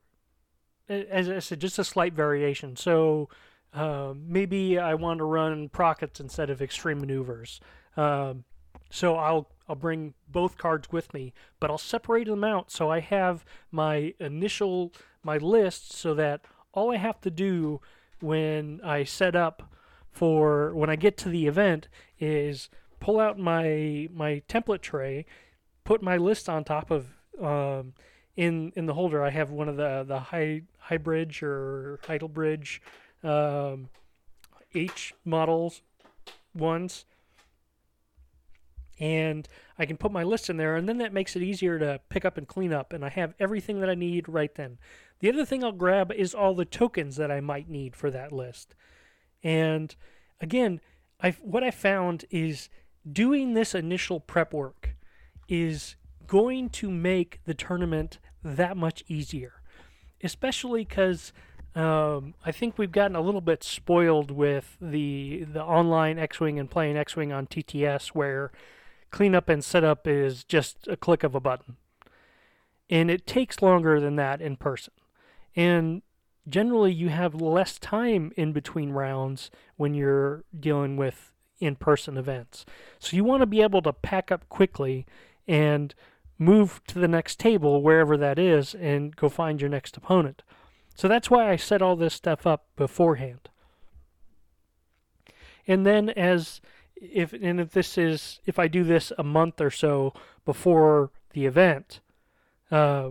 as 0.89 1.29
I 1.29 1.39
said, 1.41 1.61
just 1.61 1.79
a 1.79 1.85
slight 1.85 2.13
variation. 2.13 2.77
So 2.77 3.29
um, 3.73 4.25
maybe 4.29 4.79
I 4.79 4.95
want 4.95 5.19
to 5.19 5.25
run 5.25 5.69
Prockets 5.69 6.21
instead 6.21 6.51
of 6.51 6.63
Extreme 6.63 7.01
Maneuvers. 7.01 7.61
Um, 7.97 8.45
so 8.91 9.17
I'll 9.17 9.51
I'll 9.69 9.77
bring 9.77 10.15
both 10.29 10.59
cards 10.59 10.93
with 10.93 11.13
me, 11.13 11.33
but 11.59 11.71
I'll 11.71 11.79
separate 11.79 12.29
them 12.29 12.45
out 12.45 12.71
so 12.71 12.91
I 12.91 13.01
have 13.01 13.45
my 13.71 14.15
initial 14.21 14.93
my 15.23 15.39
list 15.39 15.93
so 15.93 16.15
that 16.15 16.43
all 16.73 16.93
I 16.93 16.97
have 16.97 17.21
to 17.23 17.31
do 17.31 17.81
when 18.21 18.81
I 18.85 19.05
set 19.05 19.35
up 19.35 19.75
for 20.11 20.73
when 20.75 20.89
I 20.89 20.97
get 20.97 21.17
to 21.19 21.29
the 21.29 21.47
event 21.47 21.89
is 22.19 22.71
pull 23.01 23.21
out 23.21 23.39
my 23.39 24.09
my 24.13 24.43
template 24.49 24.83
tray, 24.83 25.27
put 25.85 26.03
my 26.03 26.17
list 26.17 26.49
on 26.49 26.65
top 26.65 26.91
of 26.91 27.09
um, 27.41 27.95
in 28.37 28.73
in 28.77 28.87
the 28.87 28.95
holder. 28.95 29.23
I 29.23 29.31
have 29.31 29.51
one 29.51 29.69
of 29.69 29.77
the 29.77 30.05
the 30.07 30.19
high 30.19 30.63
high 30.79 30.99
bridge 30.99 31.43
or 31.43 32.01
Heidelbridge 32.05 32.33
bridge 32.33 32.83
um, 33.23 33.89
H 34.75 35.15
models 35.25 35.83
ones. 36.55 37.05
And 38.99 39.47
I 39.79 39.85
can 39.85 39.99
put 39.99 40.11
my 40.11 40.23
list 40.23 40.49
in 40.49 40.57
there, 40.57 40.75
and 40.75 40.89
then 40.89 40.97
that 40.99 41.13
makes 41.13 41.37
it 41.37 41.43
easier 41.43 41.79
to 41.79 42.01
pick 42.09 42.25
up 42.25 42.39
and 42.39 42.49
clean 42.49 42.73
up. 42.73 42.95
And 42.95 43.05
I 43.05 43.11
have 43.11 43.35
everything 43.39 43.81
that 43.81 43.91
I 43.91 43.95
need 43.95 44.27
right 44.27 44.55
then. 44.55 44.79
The 45.21 45.29
other 45.29 45.45
thing 45.45 45.63
I'll 45.63 45.73
grab 45.73 46.11
is 46.13 46.35
all 46.35 46.55
the 46.55 46.65
tokens 46.65 47.17
that 47.17 47.31
I 47.31 47.41
might 47.41 47.69
need 47.69 47.95
for 47.95 48.11
that 48.11 48.33
list. 48.33 48.75
And 49.43 49.95
again, 50.41 50.81
I 51.21 51.33
what 51.43 51.63
I 51.63 51.71
found 51.71 52.25
is 52.31 52.71
doing 53.11 53.53
this 53.53 53.75
initial 53.75 54.19
prep 54.19 54.55
work 54.55 54.97
is 55.47 55.97
going 56.27 56.71
to 56.71 56.91
make 56.91 57.41
the 57.45 57.55
tournament 57.55 58.19
that 58.43 58.77
much 58.77 59.05
easier, 59.09 59.55
especially 60.23 60.85
because 60.85 61.33
um, 61.75 62.35
I 62.45 62.53
think 62.53 62.79
we've 62.79 62.93
gotten 62.93 63.17
a 63.17 63.21
little 63.21 63.41
bit 63.41 63.63
spoiled 63.63 64.31
with 64.31 64.77
the 64.81 65.45
the 65.45 65.63
online 65.63 66.19
X-wing 66.19 66.59
and 66.59 66.71
playing 66.71 66.97
X-wing 66.97 67.33
on 67.33 67.47
TTS, 67.47 68.09
where 68.09 68.51
cleanup 69.11 69.49
and 69.49 69.63
setup 69.63 70.07
is 70.07 70.45
just 70.45 70.89
a 70.89 70.97
click 70.97 71.23
of 71.23 71.35
a 71.35 71.41
button, 71.41 71.77
and 72.89 73.11
it 73.11 73.27
takes 73.27 73.61
longer 73.61 74.01
than 74.01 74.17
that 74.17 74.41
in 74.41 74.57
person. 74.57 74.95
And 75.55 76.03
generally, 76.49 76.93
you 76.93 77.09
have 77.11 77.35
less 77.35 77.79
time 77.79 78.33
in 78.37 78.53
between 78.53 78.91
rounds 78.91 79.51
when 79.77 79.95
you're 79.95 80.45
dealing 80.59 80.97
with 80.97 81.33
in-person 81.61 82.17
events. 82.17 82.65
So 82.99 83.17
you 83.17 83.25
want 83.25 83.41
to 83.41 83.47
be 83.47 83.63
able 83.63 83.83
to 83.83 83.93
pack 83.93 84.31
up 84.31 84.49
quickly 84.49 85.07
and 85.49 85.95
move 86.39 86.81
to 86.87 86.99
the 86.99 87.09
next 87.09 87.39
table 87.39 87.83
wherever 87.83 88.17
that 88.17 88.39
is, 88.39 88.75
and 88.75 89.15
go 89.17 89.29
find 89.29 89.61
your 89.61 89.71
next 89.71 89.97
opponent. 89.97 90.43
So 90.95 91.09
that's 91.09 91.31
why 91.31 91.51
I 91.51 91.57
set 91.57 91.83
all 91.83 91.97
this 91.97 92.15
stuff 92.15 92.47
up 92.47 92.67
beforehand. 92.77 93.49
And 95.67 95.85
then 95.85 96.11
as 96.11 96.61
if 96.97 97.33
and 97.33 97.61
if 97.61 97.71
this 97.71 97.99
is 97.99 98.41
if 98.47 98.59
I 98.59 98.69
do 98.69 98.83
this 98.85 99.13
a 99.19 99.23
month 99.23 99.61
or 99.61 99.71
so 99.71 100.15
before 100.45 101.11
the 101.33 101.47
event, 101.47 102.01
uh, 102.71 103.11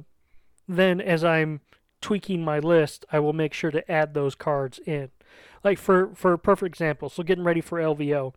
then 0.67 0.99
as 0.99 1.23
I'm 1.23 1.61
tweaking 2.01 2.43
my 2.43 2.59
list, 2.59 3.05
I 3.11 3.19
will 3.19 3.33
make 3.33 3.53
sure 3.53 3.71
to 3.71 3.91
add 3.91 4.13
those 4.13 4.35
cards 4.35 4.79
in. 4.85 5.09
Like 5.63 5.77
for 5.77 6.11
for 6.15 6.35
perfect 6.37 6.67
example, 6.73 7.09
so 7.09 7.23
getting 7.23 7.43
ready 7.43 7.61
for 7.61 7.79
LVO, 7.79 8.33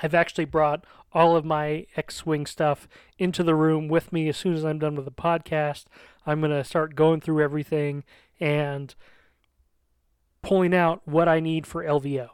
I've 0.00 0.14
actually 0.14 0.44
brought 0.44 0.84
all 1.12 1.36
of 1.36 1.44
my 1.44 1.86
X-wing 1.96 2.46
stuff 2.46 2.88
into 3.18 3.42
the 3.42 3.54
room 3.54 3.88
with 3.88 4.12
me 4.12 4.28
as 4.28 4.36
soon 4.36 4.54
as 4.54 4.64
I'm 4.64 4.78
done 4.78 4.96
with 4.96 5.04
the 5.04 5.12
podcast. 5.12 5.84
I'm 6.26 6.40
going 6.40 6.50
to 6.50 6.64
start 6.64 6.96
going 6.96 7.20
through 7.20 7.42
everything 7.42 8.04
and 8.40 8.94
pulling 10.42 10.74
out 10.74 11.02
what 11.06 11.28
I 11.28 11.40
need 11.40 11.66
for 11.66 11.84
LVO. 11.84 12.28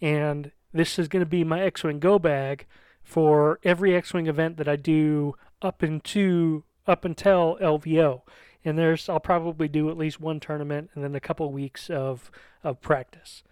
And 0.00 0.50
this 0.72 0.98
is 0.98 1.08
going 1.08 1.24
to 1.24 1.30
be 1.30 1.44
my 1.44 1.62
X 1.62 1.84
Wing 1.84 2.00
Go 2.00 2.18
bag 2.18 2.66
for 3.02 3.60
every 3.62 3.94
X 3.94 4.12
Wing 4.12 4.26
event 4.26 4.56
that 4.56 4.68
I 4.68 4.76
do 4.76 5.34
up 5.62 5.82
into 5.82 6.64
up 6.86 7.04
until 7.04 7.58
LVO. 7.60 8.22
and 8.64 8.78
there's 8.78 9.08
I'll 9.08 9.20
probably 9.20 9.68
do 9.68 9.88
at 9.90 9.96
least 9.96 10.20
one 10.20 10.40
tournament 10.40 10.90
and 10.94 11.02
then 11.02 11.14
a 11.14 11.20
couple 11.20 11.50
weeks 11.52 11.88
of 11.88 12.30
of 12.62 12.80
practice. 12.80 13.42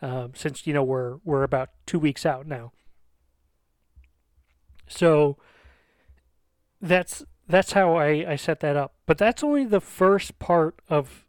Um, 0.00 0.32
since 0.34 0.66
you 0.66 0.74
know 0.74 0.84
we're 0.84 1.16
we're 1.24 1.42
about 1.42 1.70
two 1.86 1.98
weeks 1.98 2.24
out 2.24 2.46
now. 2.46 2.72
So 4.88 5.36
that's 6.80 7.24
that's 7.48 7.72
how 7.72 7.94
I, 7.94 8.24
I 8.28 8.36
set 8.36 8.60
that 8.60 8.76
up. 8.76 8.94
But 9.06 9.18
that's 9.18 9.42
only 9.42 9.64
the 9.64 9.80
first 9.80 10.38
part 10.38 10.80
of 10.88 11.26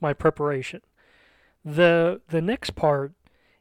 my 0.00 0.12
preparation. 0.12 0.82
The 1.64 2.20
the 2.28 2.42
next 2.42 2.74
part 2.74 3.12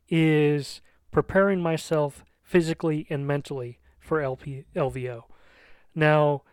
is 0.10 0.82
preparing 1.12 1.62
myself 1.62 2.24
physically 2.44 3.08
and 3.10 3.28
mentally 3.28 3.80
for 4.00 4.22
LP, 4.22 4.66
LVO. 4.76 5.24
Now, 5.94 6.44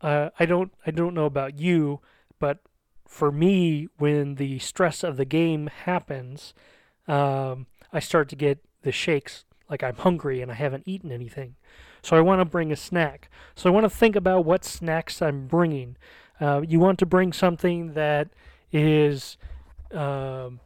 uh, 0.00 0.30
I 0.38 0.46
don't 0.46 0.72
I 0.86 0.90
don't 0.90 1.14
know 1.14 1.26
about 1.26 1.58
you, 1.58 2.00
but 2.38 2.60
for 3.06 3.30
me, 3.30 3.88
when 3.98 4.36
the 4.36 4.58
stress 4.58 5.04
of 5.04 5.16
the 5.16 5.26
game 5.26 5.66
happens, 5.84 6.54
um, 7.06 7.66
I 7.92 8.00
start 8.00 8.28
to 8.30 8.36
get 8.36 8.64
the 8.82 8.92
shakes 8.92 9.44
like 9.68 9.82
I'm 9.82 9.96
hungry 9.96 10.40
and 10.40 10.50
I 10.50 10.54
haven't 10.54 10.84
eaten 10.86 11.12
anything. 11.12 11.56
So 12.02 12.16
I 12.16 12.20
want 12.20 12.40
to 12.40 12.44
bring 12.44 12.72
a 12.72 12.76
snack. 12.76 13.30
So 13.54 13.70
I 13.70 13.72
want 13.72 13.84
to 13.84 13.90
think 13.90 14.16
about 14.16 14.44
what 14.44 14.64
snacks 14.64 15.22
I'm 15.22 15.46
bringing. 15.46 15.96
Uh, 16.40 16.62
you 16.66 16.80
want 16.80 16.98
to 16.98 17.06
bring 17.06 17.32
something 17.32 17.94
that 17.94 18.28
is 18.72 19.36
um, 19.92 20.60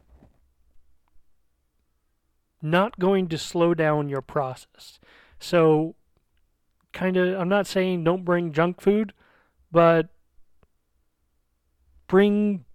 not 2.61 2.97
going 2.99 3.27
to 3.29 3.37
slow 3.37 3.73
down 3.73 4.09
your 4.09 4.21
process. 4.21 4.99
So, 5.39 5.95
kind 6.93 7.17
of, 7.17 7.39
I'm 7.39 7.49
not 7.49 7.67
saying 7.67 8.03
don't 8.03 8.25
bring 8.25 8.51
junk 8.51 8.81
food, 8.81 9.13
but 9.71 10.09
bring 12.07 12.65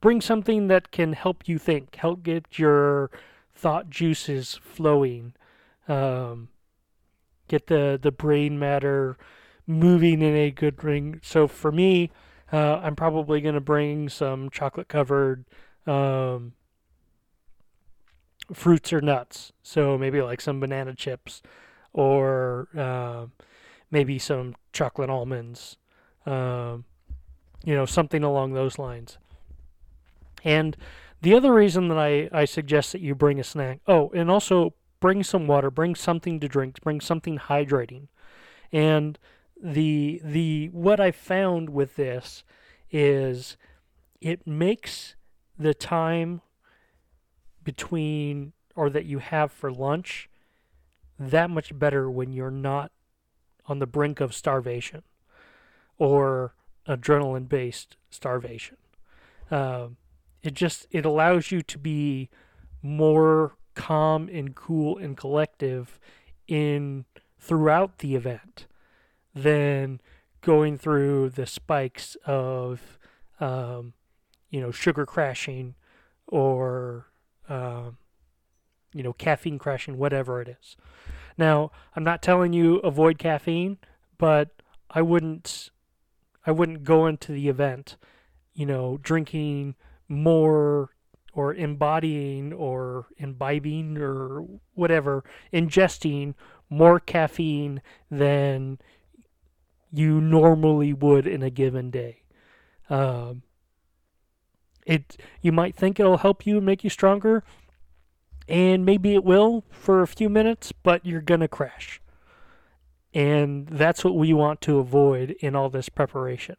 bring 0.00 0.20
something 0.20 0.66
that 0.66 0.90
can 0.90 1.12
help 1.12 1.48
you 1.48 1.58
think, 1.58 1.94
help 1.94 2.24
get 2.24 2.58
your 2.58 3.10
thought 3.54 3.88
juices 3.88 4.58
flowing, 4.60 5.32
um, 5.86 6.48
get 7.52 7.66
the 7.66 7.98
the 8.00 8.10
brain 8.10 8.58
matter 8.58 9.18
moving 9.66 10.22
in 10.22 10.34
a 10.34 10.50
good 10.50 10.82
ring. 10.82 11.20
So 11.22 11.46
for 11.46 11.70
me, 11.70 12.10
uh, 12.50 12.80
I'm 12.82 12.96
probably 12.96 13.42
going 13.42 13.54
to 13.54 13.60
bring 13.60 14.08
some 14.08 14.48
chocolate 14.48 14.88
covered 14.88 15.44
um, 15.86 16.54
fruits 18.52 18.90
or 18.92 19.02
nuts. 19.02 19.52
So 19.62 19.98
maybe 19.98 20.22
like 20.22 20.40
some 20.40 20.60
banana 20.60 20.94
chips 20.94 21.42
or 21.92 22.68
uh, 22.76 23.26
maybe 23.90 24.18
some 24.18 24.56
chocolate 24.72 25.10
almonds. 25.10 25.76
Um, 26.24 26.86
you 27.64 27.74
know, 27.74 27.84
something 27.86 28.24
along 28.24 28.54
those 28.54 28.78
lines. 28.78 29.18
And 30.42 30.76
the 31.20 31.34
other 31.34 31.52
reason 31.52 31.88
that 31.88 31.98
I, 31.98 32.28
I 32.32 32.46
suggest 32.46 32.92
that 32.92 33.00
you 33.00 33.14
bring 33.14 33.38
a 33.38 33.44
snack, 33.44 33.80
oh, 33.86 34.10
and 34.14 34.30
also 34.30 34.74
bring 35.02 35.24
some 35.24 35.48
water, 35.48 35.68
bring 35.68 35.96
something 35.96 36.38
to 36.38 36.48
drink, 36.48 36.80
bring 36.80 37.00
something 37.00 37.36
hydrating. 37.36 38.06
And 38.72 39.18
the 39.60 40.20
the 40.24 40.68
what 40.68 41.00
I 41.00 41.10
found 41.10 41.70
with 41.70 41.96
this 41.96 42.44
is 42.90 43.56
it 44.20 44.46
makes 44.46 45.16
the 45.58 45.74
time 45.74 46.40
between 47.64 48.52
or 48.74 48.88
that 48.90 49.04
you 49.04 49.18
have 49.18 49.52
for 49.52 49.70
lunch 49.70 50.30
that 51.18 51.50
much 51.50 51.76
better 51.78 52.10
when 52.10 52.32
you're 52.32 52.50
not 52.50 52.92
on 53.66 53.80
the 53.80 53.86
brink 53.86 54.20
of 54.20 54.34
starvation 54.34 55.02
or 55.98 56.54
adrenaline 56.88 57.48
based 57.48 57.96
starvation. 58.10 58.76
Uh, 59.50 59.88
it 60.42 60.54
just 60.54 60.86
it 60.92 61.04
allows 61.04 61.50
you 61.50 61.60
to 61.60 61.78
be 61.78 62.30
more 62.82 63.56
calm 63.74 64.28
and 64.32 64.54
cool 64.54 64.98
and 64.98 65.16
collective 65.16 65.98
in 66.46 67.04
throughout 67.38 67.98
the 67.98 68.14
event 68.14 68.66
than 69.34 70.00
going 70.40 70.76
through 70.76 71.30
the 71.30 71.46
spikes 71.46 72.16
of 72.26 72.98
um, 73.40 73.94
you 74.50 74.60
know 74.60 74.70
sugar 74.70 75.06
crashing 75.06 75.74
or 76.28 77.06
um, 77.48 77.96
you 78.92 79.02
know 79.02 79.12
caffeine 79.12 79.58
crashing 79.58 79.98
whatever 79.98 80.40
it 80.40 80.48
is. 80.48 80.76
Now 81.38 81.70
i'm 81.96 82.04
not 82.04 82.22
telling 82.22 82.52
you 82.52 82.76
avoid 82.78 83.18
caffeine 83.18 83.78
but 84.18 84.50
i 84.90 85.00
wouldn't 85.00 85.70
i 86.46 86.52
wouldn't 86.52 86.84
go 86.84 87.06
into 87.06 87.32
the 87.32 87.48
event 87.48 87.96
you 88.52 88.66
know 88.66 88.98
drinking 89.02 89.74
more 90.08 90.90
or 91.32 91.54
embodying 91.54 92.52
or 92.52 93.06
imbibing 93.16 93.98
or 93.98 94.44
whatever, 94.74 95.24
ingesting 95.52 96.34
more 96.68 97.00
caffeine 97.00 97.82
than 98.10 98.78
you 99.92 100.20
normally 100.20 100.92
would 100.92 101.26
in 101.26 101.42
a 101.42 101.50
given 101.50 101.90
day. 101.90 102.22
Um, 102.88 103.42
it 104.84 105.16
you 105.40 105.52
might 105.52 105.76
think 105.76 106.00
it'll 106.00 106.18
help 106.18 106.46
you 106.46 106.60
make 106.60 106.82
you 106.82 106.90
stronger, 106.90 107.44
and 108.48 108.84
maybe 108.84 109.14
it 109.14 109.24
will 109.24 109.64
for 109.70 110.02
a 110.02 110.08
few 110.08 110.28
minutes, 110.28 110.72
but 110.72 111.06
you're 111.06 111.20
gonna 111.20 111.48
crash. 111.48 112.00
And 113.14 113.68
that's 113.68 114.04
what 114.04 114.16
we 114.16 114.32
want 114.32 114.60
to 114.62 114.78
avoid 114.78 115.32
in 115.40 115.54
all 115.54 115.68
this 115.68 115.88
preparation. 115.88 116.56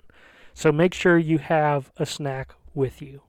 So 0.54 0.72
make 0.72 0.94
sure 0.94 1.18
you 1.18 1.40
have 1.40 1.92
a 1.98 2.06
snack 2.06 2.54
with 2.76 3.02
you. 3.02 3.22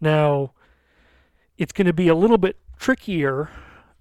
Now, 0.00 0.52
it's 1.58 1.72
going 1.72 1.86
to 1.86 1.92
be 1.92 2.08
a 2.08 2.14
little 2.14 2.38
bit 2.38 2.56
trickier 2.78 3.50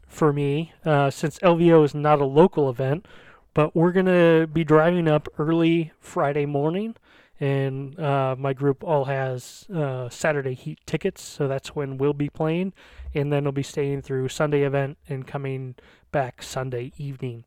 for 0.08 0.32
me 0.34 0.74
uh, 0.86 1.10
since 1.10 1.38
LVO 1.40 1.84
is 1.84 1.94
not 1.94 2.20
a 2.20 2.26
local 2.26 2.70
event, 2.70 3.06
but 3.54 3.76
we're 3.76 3.92
going 3.92 4.06
to 4.06 4.48
be 4.48 4.64
driving 4.64 5.08
up 5.08 5.28
early 5.38 5.92
Friday 6.00 6.46
morning. 6.46 6.96
And 7.42 7.98
uh, 8.00 8.36
my 8.38 8.52
group 8.52 8.84
all 8.84 9.06
has 9.06 9.66
uh, 9.74 10.10
Saturday 10.10 10.54
Heat 10.54 10.80
tickets, 10.86 11.22
so 11.22 11.48
that's 11.48 11.74
when 11.76 11.98
we'll 11.98 12.14
be 12.14 12.30
playing. 12.30 12.74
And 13.14 13.32
then 13.32 13.44
we'll 13.44 13.54
be 13.54 13.64
staying 13.64 14.02
through 14.02 14.30
Sunday 14.30 14.64
event 14.64 14.98
and 15.08 15.26
coming 15.26 15.76
back 16.12 16.44
Sunday 16.44 16.92
evening. 16.98 17.46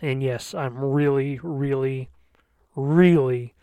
And 0.00 0.22
yes, 0.22 0.54
I'm 0.54 0.78
really, 0.78 1.38
really, 1.42 2.10
really 2.74 3.54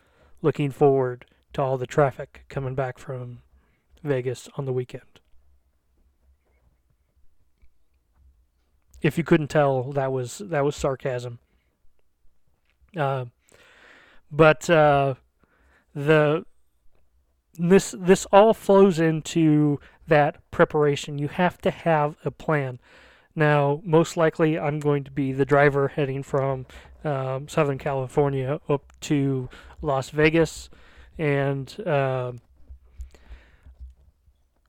looking 0.41 0.71
forward 0.71 1.25
to 1.53 1.61
all 1.61 1.77
the 1.77 1.87
traffic 1.87 2.45
coming 2.49 2.75
back 2.75 2.97
from 2.97 3.39
Vegas 4.03 4.49
on 4.57 4.65
the 4.65 4.73
weekend. 4.73 5.19
If 9.01 9.17
you 9.17 9.23
couldn't 9.23 9.49
tell, 9.49 9.91
that 9.93 10.11
was 10.11 10.37
that 10.37 10.63
was 10.63 10.75
sarcasm. 10.75 11.39
Uh, 12.95 13.25
but 14.31 14.69
uh, 14.69 15.15
the 15.93 16.45
this 17.55 17.93
this 17.97 18.25
all 18.31 18.53
flows 18.53 18.99
into 18.99 19.79
that 20.07 20.37
preparation. 20.51 21.19
You 21.19 21.27
have 21.27 21.59
to 21.59 21.71
have 21.71 22.15
a 22.23 22.31
plan. 22.31 22.79
Now, 23.35 23.81
most 23.83 24.15
likely, 24.15 24.59
I'm 24.59 24.79
going 24.79 25.03
to 25.05 25.11
be 25.11 25.31
the 25.31 25.45
driver 25.45 25.89
heading 25.89 26.23
from 26.23 26.65
um, 27.03 27.47
Southern 27.47 27.79
California 27.79 28.59
up 28.69 28.93
to 29.01 29.49
Las 29.81 30.11
Vegas 30.11 30.69
and 31.17 31.79
uh, 31.85 32.33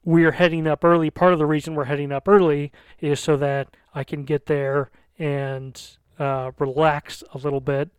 we're 0.05 0.33
heading 0.33 0.67
up 0.67 0.85
early. 0.85 1.11
Part 1.11 1.33
of 1.33 1.39
the 1.39 1.47
reason 1.47 1.75
we're 1.75 1.85
heading 1.85 2.13
up 2.13 2.29
early 2.29 2.73
is 3.01 3.21
so 3.21 3.37
that 3.37 3.77
I 3.95 4.05
can 4.05 4.25
get 4.25 4.47
there 4.47 4.91
and 5.19 5.81
uh, 6.19 6.53
relax 6.59 7.23
a 7.33 7.39
little 7.39 7.61
bit 7.61 7.91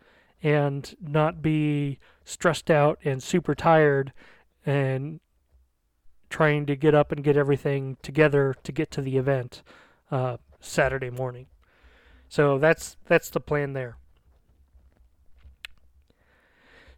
and 0.44 0.96
not 1.02 1.42
be 1.42 2.00
stressed 2.24 2.70
out 2.70 3.00
and 3.04 3.22
super 3.22 3.56
tired 3.56 4.14
and 4.66 5.20
trying 6.30 6.66
to 6.66 6.76
get 6.76 6.94
up 6.94 7.12
and 7.12 7.24
get 7.24 7.38
everything 7.38 7.98
together 8.02 8.56
to 8.64 8.72
get 8.72 8.92
to 8.92 9.02
the 9.02 9.18
event 9.18 9.64
uh, 10.12 10.38
Saturday 10.60 11.10
morning. 11.10 11.48
So 12.30 12.58
that's 12.58 12.98
that's 13.06 13.30
the 13.30 13.40
plan 13.40 13.74
there. 13.74 13.98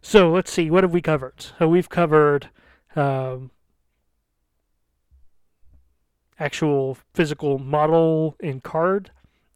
So 0.00 0.30
let's 0.30 0.50
see, 0.50 0.70
what 0.70 0.84
have 0.84 0.92
we 0.92 1.02
covered? 1.02 1.44
So 1.58 1.68
we've 1.68 1.88
covered 1.88 2.50
um, 2.96 3.50
actual 6.38 6.96
physical 7.12 7.58
model 7.58 8.36
and 8.40 8.62
card 8.62 9.10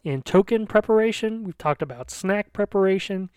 and 0.04 0.24
token 0.24 0.66
preparation. 0.66 1.44
We've 1.44 1.56
talked 1.56 1.80
about 1.80 2.10
snack 2.10 2.52
preparation. 2.52 3.30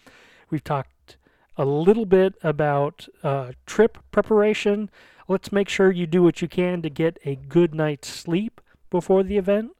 We've 0.49 0.63
talked 0.63 1.17
a 1.55 1.63
little 1.63 2.05
bit 2.05 2.35
about 2.43 3.07
uh, 3.23 3.53
trip 3.65 3.99
preparation. 4.11 4.89
Let's 5.27 5.51
make 5.51 5.69
sure 5.69 5.91
you 5.91 6.07
do 6.07 6.21
what 6.21 6.41
you 6.41 6.47
can 6.47 6.81
to 6.81 6.89
get 6.89 7.17
a 7.23 7.35
good 7.35 7.73
night's 7.73 8.09
sleep 8.09 8.59
before 8.89 9.23
the 9.23 9.37
event 9.37 9.71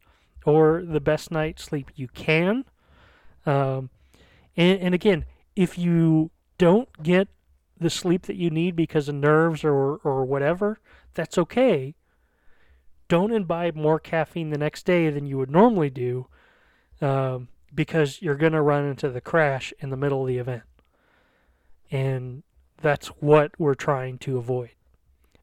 or 0.46 0.84
the 0.86 1.02
best 1.02 1.32
night's 1.32 1.64
sleep 1.64 1.92
you 1.96 2.08
can. 2.08 2.66
Um, 3.46 3.90
And, 4.56 4.80
and 4.80 4.96
again, 4.96 5.26
if 5.56 5.78
you 5.78 6.32
don't 6.58 7.04
get 7.04 7.28
the 7.80 7.90
sleep 7.90 8.24
that 8.24 8.36
you 8.36 8.50
need 8.50 8.76
because 8.76 9.10
of 9.10 9.16
nerves 9.16 9.64
or, 9.64 9.98
or 9.98 10.26
whatever, 10.26 10.80
that's 11.14 11.38
okay. 11.38 11.96
Don't 13.08 13.32
imbibe 13.32 13.76
more 13.76 14.00
caffeine 14.00 14.50
the 14.50 14.58
next 14.58 14.86
day 14.86 15.10
than 15.10 15.26
you 15.26 15.38
would 15.38 15.52
normally 15.52 15.90
do 15.90 16.28
um, 17.02 17.50
because 17.74 18.22
you're 18.22 18.36
going 18.36 18.54
to 18.54 18.62
run 18.62 18.86
into 18.86 19.10
the 19.10 19.22
crash 19.22 19.74
in 19.80 19.90
the 19.90 19.98
middle 19.98 20.22
of 20.22 20.28
the 20.28 20.38
event. 20.38 20.64
And 21.92 22.44
that's 22.82 23.08
what 23.08 23.52
we're 23.60 23.76
trying 23.76 24.18
to 24.20 24.38
avoid 24.38 24.72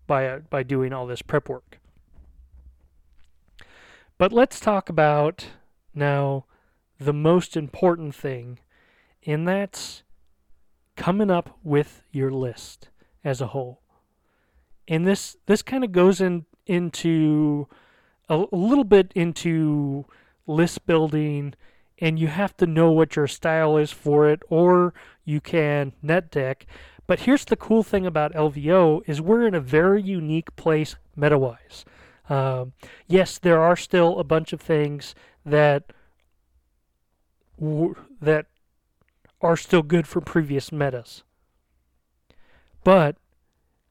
by, 0.07 0.27
uh, 0.27 0.39
by 0.51 0.63
doing 0.63 0.93
all 0.93 1.07
this 1.07 1.23
prep 1.23 1.49
work. 1.49 1.79
But 4.19 4.33
let's 4.33 4.61
talk 4.61 4.89
about 4.89 5.47
now 5.95 6.47
the 6.99 7.13
most 7.13 7.57
important 7.57 8.15
thing, 8.15 8.59
and 9.27 9.47
that's 9.47 10.02
coming 10.97 11.31
up 11.31 11.59
with 11.63 12.03
your 12.11 12.31
list 12.31 12.89
as 13.25 13.41
a 13.41 13.49
whole. 13.49 13.81
And 14.89 15.07
this 15.07 15.37
this 15.47 15.63
kind 15.63 15.85
of 15.85 15.93
goes 15.93 16.21
in 16.21 16.47
into 16.67 17.69
a, 18.29 18.45
a 18.53 18.57
little 18.57 18.85
bit 18.85 19.13
into 19.15 20.07
list 20.47 20.87
building 20.87 21.55
and 21.99 22.19
you 22.19 22.27
have 22.27 22.57
to 22.57 22.67
know 22.67 22.91
what 22.91 23.15
your 23.15 23.29
style 23.29 23.77
is 23.77 23.93
for 23.93 24.29
it 24.29 24.43
or 24.49 24.93
you 25.25 25.41
can 25.41 25.93
net 26.03 26.31
deck. 26.31 26.67
But 27.07 27.21
here's 27.21 27.45
the 27.45 27.57
cool 27.57 27.83
thing 27.83 28.07
about 28.07 28.35
LVO 28.35 29.03
is 29.07 29.21
we're 29.21 29.47
in 29.47 29.55
a 29.55 29.61
very 29.61 30.03
unique 30.03 30.55
place 30.57 30.97
meta-wise. 31.15 31.85
Um, 32.29 32.73
yes, 33.07 33.39
there 33.39 33.61
are 33.61 33.77
still 33.77 34.19
a 34.19 34.25
bunch 34.25 34.53
of 34.53 34.61
things 34.61 35.15
that 35.45 35.93
that 38.21 38.47
are 39.43 39.57
still 39.57 39.83
good 39.83 40.07
for 40.07 40.21
previous 40.21 40.71
metas. 40.73 41.25
But 42.85 43.17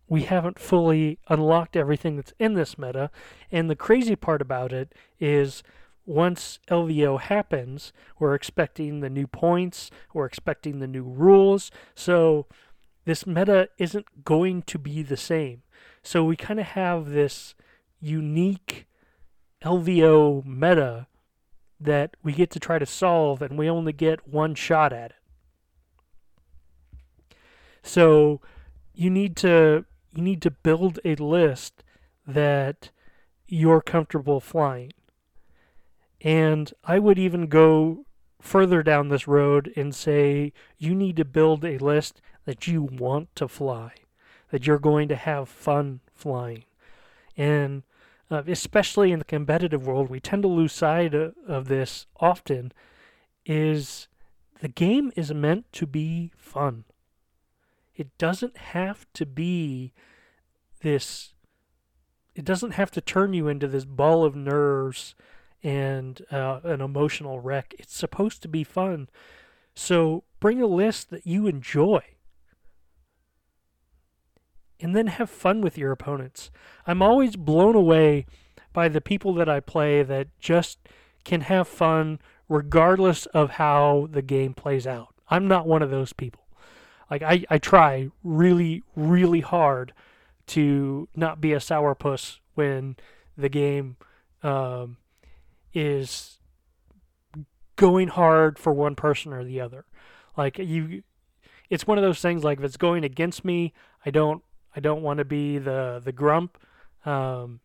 we 0.08 0.24
haven't 0.24 0.60
fully 0.60 1.20
unlocked 1.30 1.76
everything 1.76 2.16
that's 2.16 2.34
in 2.40 2.54
this 2.54 2.78
meta, 2.78 3.12
and 3.52 3.70
the 3.70 3.76
crazy 3.76 4.16
part 4.16 4.42
about 4.42 4.74
it 4.74 4.94
is 5.20 5.64
once 6.06 6.60
LVO 6.70 7.20
happens, 7.20 7.94
we're 8.20 8.34
expecting 8.34 9.00
the 9.00 9.10
new 9.10 9.28
points, 9.28 9.92
we're 10.14 10.26
expecting 10.26 10.80
the 10.80 10.88
new 10.88 11.04
rules, 11.04 11.72
so 11.96 12.48
this 13.06 13.26
meta 13.26 13.70
isn't 13.78 14.26
going 14.26 14.64
to 14.64 14.78
be 14.78 15.04
the 15.04 15.18
same. 15.18 15.64
So 16.04 16.24
we 16.24 16.36
kind 16.36 16.60
of 16.60 16.68
have 16.68 17.10
this 17.10 17.56
unique 18.00 18.88
LVO 19.64 20.46
meta 20.46 21.08
that 21.80 22.16
we 22.24 22.34
get 22.34 22.52
to 22.52 22.60
try 22.60 22.80
to 22.80 22.86
solve, 22.86 23.42
and 23.42 23.58
we 23.58 23.70
only 23.70 23.94
get 23.94 24.28
one 24.28 24.56
shot 24.56 24.92
at 24.92 25.12
it. 25.12 25.21
So 27.84 28.42
you 28.94 29.10
need 29.10 29.36
to 29.38 29.86
you 30.14 30.22
need 30.22 30.42
to 30.42 30.52
build 30.52 31.00
a 31.06 31.16
list 31.16 31.84
that 32.28 32.92
you're 33.48 33.82
comfortable 33.82 34.40
flying. 34.40 34.92
And 36.22 36.74
I 36.84 37.00
would 37.00 37.18
even 37.18 37.48
go 37.48 38.06
further 38.40 38.84
down 38.84 39.10
this 39.10 39.28
road 39.28 39.72
and 39.76 39.96
say 39.96 40.52
you 40.78 40.94
need 40.96 41.16
to 41.18 41.26
build 41.26 41.64
a 41.64 41.78
list 41.78 42.22
that 42.46 42.68
you 42.68 42.82
want 42.82 43.34
to 43.36 43.48
fly, 43.48 43.94
that 44.52 44.68
you're 44.68 44.80
going 44.80 45.08
to 45.08 45.16
have 45.16 45.48
fun 45.48 46.02
flying. 46.14 46.66
And 47.38 47.84
uh, 48.30 48.44
especially 48.48 49.12
in 49.12 49.20
the 49.20 49.26
competitive 49.26 49.86
world, 49.86 50.10
we 50.10 50.20
tend 50.20 50.44
to 50.44 50.48
lose 50.48 50.74
sight 50.74 51.14
of, 51.14 51.36
of 51.48 51.68
this 51.68 52.08
often, 52.20 52.72
is 53.46 54.08
the 54.60 54.68
game 54.68 55.12
is 55.16 55.34
meant 55.34 55.72
to 55.74 55.86
be 55.86 56.32
fun. 56.38 56.86
It 58.02 58.18
doesn't 58.18 58.58
have 58.58 59.06
to 59.14 59.28
be 59.28 59.94
this, 60.82 61.36
it 62.34 62.44
doesn't 62.44 62.72
have 62.72 62.90
to 62.92 63.00
turn 63.00 63.34
you 63.34 63.48
into 63.48 63.68
this 63.68 63.86
ball 63.86 64.26
of 64.26 64.36
nerves 64.36 65.14
and 65.62 66.20
uh, 66.32 66.62
an 66.64 66.82
emotional 66.82 67.40
wreck. 67.40 67.76
It's 67.78 67.96
supposed 67.96 68.42
to 68.42 68.48
be 68.48 68.64
fun. 68.64 69.08
So 69.76 70.24
bring 70.40 70.64
a 70.64 70.66
list 70.66 71.12
that 71.12 71.28
you 71.28 71.46
enjoy. 71.46 72.02
And 74.80 74.96
then 74.96 75.06
have 75.06 75.30
fun 75.30 75.62
with 75.62 75.78
your 75.78 75.92
opponents. 75.92 76.50
I'm 76.88 77.04
always 77.04 77.36
blown 77.36 77.76
away 77.76 78.26
by 78.74 78.88
the 78.88 79.00
people 79.00 79.36
that 79.36 79.48
I 79.48 79.60
play 79.60 80.02
that 80.02 80.30
just 80.40 80.80
can 81.24 81.42
have 81.42 81.68
fun 81.68 82.18
regardless 82.50 83.28
of 83.28 83.52
how 83.52 84.08
the 84.10 84.24
game 84.24 84.56
plays 84.56 84.88
out. 84.88 85.14
I'm 85.30 85.48
not 85.48 85.68
one 85.68 85.84
of 85.84 85.92
those 85.92 86.14
people. 86.14 86.41
Like 87.12 87.22
I, 87.22 87.44
I 87.50 87.58
try 87.58 88.10
really, 88.24 88.84
really 88.96 89.42
hard 89.42 89.94
to 90.48 91.10
not 91.14 91.42
be 91.42 91.52
a 91.52 91.58
sourpuss 91.58 92.40
when 92.56 92.96
the 93.38 93.50
game 93.50 93.98
um, 94.42 94.96
is 95.74 96.40
going 97.76 98.08
hard 98.08 98.58
for 98.58 98.72
one 98.72 98.96
person 98.96 99.34
or 99.34 99.44
the 99.44 99.60
other. 99.60 99.86
Like 100.38 100.58
you, 100.58 101.04
it's 101.70 101.86
one 101.86 101.98
of 101.98 102.02
those 102.02 102.22
things. 102.22 102.46
Like 102.46 102.60
if 102.60 102.64
it's 102.64 102.78
going 102.78 103.04
against 103.04 103.44
me, 103.44 103.74
I 104.06 104.10
don't, 104.10 104.42
I 104.74 104.80
don't 104.80 105.02
want 105.02 105.18
to 105.18 105.26
be 105.26 105.58
the 105.58 106.02
the 106.02 106.14
grump. 106.14 106.58
Um, 107.06 107.60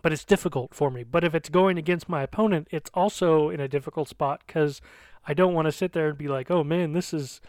but 0.00 0.12
it's 0.12 0.24
difficult 0.24 0.74
for 0.74 0.90
me. 0.90 1.02
But 1.02 1.24
if 1.24 1.34
it's 1.34 1.48
going 1.48 1.76
against 1.76 2.08
my 2.08 2.22
opponent, 2.22 2.68
it's 2.70 2.90
also 2.94 3.50
in 3.50 3.60
a 3.60 3.68
difficult 3.68 4.08
spot 4.08 4.42
because 4.46 4.80
I 5.26 5.34
don't 5.34 5.54
want 5.54 5.66
to 5.66 5.72
sit 5.72 5.92
there 5.92 6.08
and 6.08 6.16
be 6.16 6.28
like, 6.28 6.50
"Oh 6.50 6.64
man, 6.64 6.92
this 6.92 7.12
is 7.12 7.42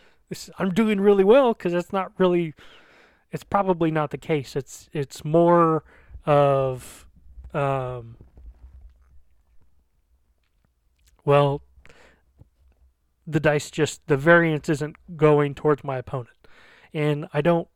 I'm 0.57 0.73
doing 0.73 1.01
really 1.01 1.23
well 1.23 1.53
because 1.53 1.73
it's 1.73 1.91
not 1.91 2.11
really 2.17 2.53
it's 3.31 3.43
probably 3.43 3.91
not 3.91 4.11
the 4.11 4.17
case. 4.17 4.55
It's 4.55 4.89
it's 4.93 5.23
more 5.23 5.83
of 6.25 7.07
um, 7.53 8.17
well 11.25 11.61
the 13.25 13.39
dice 13.39 13.69
just 13.69 14.05
the 14.07 14.17
variance 14.17 14.69
isn't 14.69 14.95
going 15.15 15.55
towards 15.55 15.83
my 15.83 15.97
opponent. 15.97 16.37
And 16.93 17.27
I 17.33 17.41
don't 17.41 17.67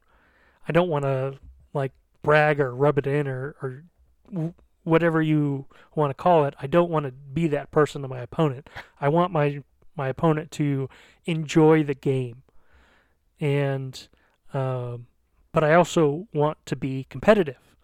I 0.68 0.72
don't 0.72 0.90
want 0.90 1.06
to 1.06 1.40
like 1.74 1.92
brag 2.22 2.60
or 2.60 2.76
rub 2.76 2.98
it 2.98 3.08
in 3.08 3.28
or 3.28 3.56
or 3.62 4.54
whatever 4.84 5.22
you 5.22 5.66
want 5.96 6.10
to 6.10 6.14
call 6.14 6.46
it. 6.46 6.56
I 6.60 6.68
don't 6.68 6.90
want 6.90 7.06
to 7.06 7.12
be 7.12 7.48
that 7.48 7.72
person 7.72 8.02
to 8.02 8.08
my 8.08 8.20
opponent. 8.20 8.70
I 9.02 9.10
want 9.10 9.32
my 9.32 9.64
my 9.96 10.08
opponent 10.08 10.52
to 10.52 10.90
enjoy 11.26 11.84
the 11.84 11.94
game 11.94 12.43
and 13.44 14.08
um, 14.54 15.08
but 15.52 15.66
I 15.66 15.74
also 15.74 16.28
want 16.34 16.58
to 16.66 16.78
be 16.78 17.06
competitive. 17.10 17.76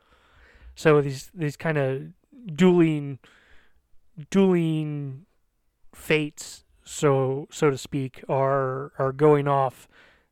So 0.73 1.01
these 1.01 1.29
these 1.33 1.57
kind 1.57 1.77
of 1.77 2.03
dueling 2.55 3.19
dueling 4.31 5.25
fates, 5.93 6.63
so 6.85 7.47
so 7.51 7.69
to 7.69 7.77
speak, 7.77 8.23
are 8.29 8.93
are 8.97 9.11
going 9.11 9.49
off 9.49 9.89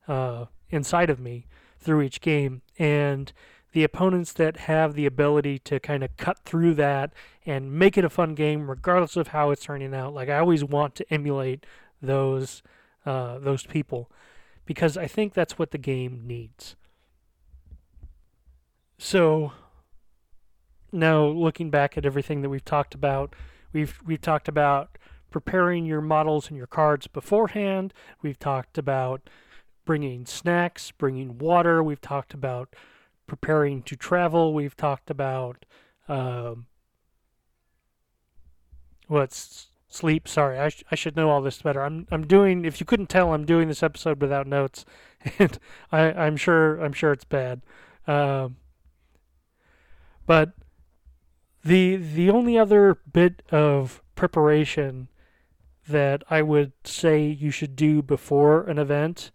uh, 0.08 0.46
inside 0.70 1.10
of 1.10 1.20
me 1.20 1.46
through 1.78 2.02
each 2.02 2.22
game, 2.22 2.62
and 2.80 3.34
the 3.74 3.84
opponents 3.84 4.32
that 4.34 4.58
have 4.58 4.94
the 4.94 5.06
ability 5.06 5.60
to 5.60 5.78
kind 5.82 6.04
of 6.04 6.16
cut 6.16 6.40
through 6.46 6.74
that 6.76 7.12
and 7.46 7.74
make 7.74 7.98
it 7.98 8.06
a 8.06 8.10
fun 8.10 8.34
game, 8.34 8.70
regardless 8.70 9.18
of 9.18 9.28
how 9.28 9.52
it's 9.52 9.66
turning 9.66 9.94
out. 9.94 10.14
Like 10.14 10.30
I 10.30 10.40
always 10.40 10.64
want 10.64 10.96
to 10.96 11.14
emulate 11.14 11.66
those 12.02 12.64
uh, 13.06 13.40
those 13.40 13.66
people 13.66 14.10
because 14.68 14.98
I 14.98 15.08
think 15.08 15.34
that's 15.34 15.58
what 15.58 15.72
the 15.72 15.80
game 15.80 16.22
needs. 16.28 16.76
So 19.00 19.54
now 20.92 21.26
looking 21.26 21.72
back 21.72 21.98
at 21.98 22.06
everything 22.06 22.42
that 22.42 22.50
we've 22.50 22.66
talked 22.66 22.94
about, 22.94 23.36
we've 23.74 23.98
we've 24.06 24.22
talked 24.22 24.48
about 24.48 24.98
preparing 25.32 25.86
your 25.86 26.02
models 26.02 26.50
and 26.50 26.58
your 26.58 26.68
cards 26.68 27.08
beforehand. 27.08 27.94
We've 28.22 28.38
talked 28.38 28.78
about 28.78 29.30
bringing 29.86 30.26
snacks, 30.26 30.92
bringing 30.92 31.38
water. 31.38 31.82
We've 31.82 32.02
talked 32.02 32.34
about 32.34 32.76
preparing 33.26 33.84
to 33.84 33.96
travel. 33.96 34.54
We've 34.54 34.76
talked 34.76 35.10
about 35.10 35.66
um, 36.10 36.66
what's 39.08 39.68
sleep. 39.98 40.28
Sorry, 40.28 40.60
I, 40.60 40.70
sh- 40.70 40.84
I 40.92 40.96
should 40.96 41.16
know 41.16 41.30
all 41.30 41.42
this 41.42 41.62
better. 41.62 41.82
I'm 41.82 42.08
I'm 42.12 42.26
doing. 42.26 42.66
If 42.66 42.80
you 42.80 42.86
couldn't 42.86 43.10
tell, 43.10 43.34
I'm 43.34 43.46
doing 43.46 43.68
this 43.68 43.84
episode 43.84 44.22
without 44.22 44.48
notes, 44.48 44.86
and 45.40 45.58
I'm 45.92 46.38
sure 46.38 46.80
I'm 46.80 46.94
sure 46.94 47.12
it's 47.12 47.26
bad. 47.26 47.62
Um, 48.06 48.58
but 50.26 50.52
the 51.64 51.96
the 51.96 52.30
only 52.30 52.58
other 52.58 52.98
bit 53.12 53.42
of 53.52 54.02
preparation 54.16 55.10
that 55.88 56.24
I 56.30 56.42
would 56.42 56.74
say 56.84 57.26
you 57.26 57.52
should 57.52 57.76
do 57.76 58.02
before 58.02 58.64
an 58.64 58.78
event 58.78 59.32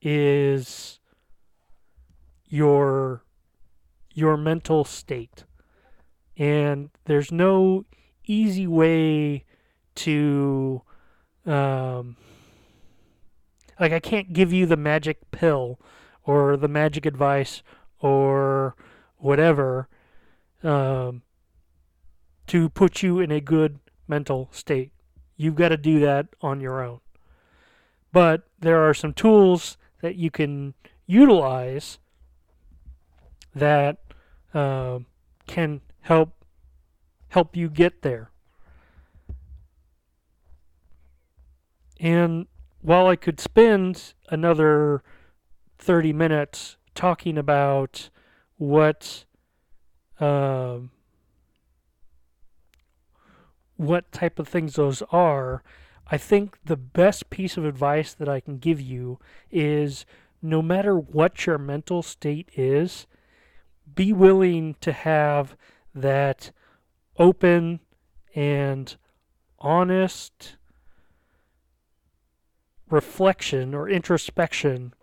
is 0.00 1.00
your 2.46 3.24
your 4.12 4.36
mental 4.36 4.84
state. 4.84 5.44
And 6.36 6.90
there's 7.04 7.30
no 7.30 7.84
easy 8.26 8.66
way 8.66 9.44
to 9.96 10.82
um, 11.46 12.16
like 13.78 13.92
I 13.92 14.00
can't 14.00 14.32
give 14.32 14.52
you 14.52 14.66
the 14.66 14.76
magic 14.76 15.30
pill 15.30 15.78
or 16.24 16.56
the 16.56 16.68
magic 16.68 17.06
advice 17.06 17.62
or 18.00 18.74
whatever 19.18 19.88
um, 20.62 21.22
to 22.46 22.68
put 22.68 23.02
you 23.02 23.20
in 23.20 23.30
a 23.30 23.40
good 23.40 23.78
mental 24.06 24.48
state. 24.52 24.92
You've 25.36 25.56
got 25.56 25.70
to 25.70 25.76
do 25.76 25.98
that 26.00 26.28
on 26.40 26.60
your 26.60 26.82
own. 26.82 27.00
But 28.12 28.44
there 28.60 28.80
are 28.88 28.94
some 28.94 29.12
tools 29.12 29.76
that 30.00 30.14
you 30.16 30.30
can 30.30 30.74
utilize 31.06 31.98
that 33.54 33.98
uh, 34.52 35.00
can 35.46 35.80
help 36.02 36.44
help 37.28 37.56
you 37.56 37.68
get 37.68 38.02
there. 38.02 38.30
And 42.04 42.48
while 42.82 43.06
I 43.06 43.16
could 43.16 43.40
spend 43.40 44.12
another 44.28 45.02
30 45.78 46.12
minutes 46.12 46.76
talking 46.94 47.38
about 47.38 48.10
what 48.58 49.24
um, 50.20 50.90
what 53.76 54.12
type 54.12 54.38
of 54.38 54.46
things 54.46 54.74
those 54.74 55.02
are, 55.10 55.62
I 56.06 56.18
think 56.18 56.58
the 56.66 56.76
best 56.76 57.30
piece 57.30 57.56
of 57.56 57.64
advice 57.64 58.12
that 58.12 58.28
I 58.28 58.38
can 58.38 58.58
give 58.58 58.82
you 58.82 59.18
is 59.50 60.04
no 60.42 60.60
matter 60.60 60.98
what 60.98 61.46
your 61.46 61.56
mental 61.56 62.02
state 62.02 62.50
is, 62.54 63.06
be 63.94 64.12
willing 64.12 64.76
to 64.82 64.92
have 64.92 65.56
that 65.94 66.52
open 67.18 67.80
and 68.34 68.94
honest 69.58 70.56
reflection 72.90 73.74
or 73.74 73.88
introspection 73.88 74.94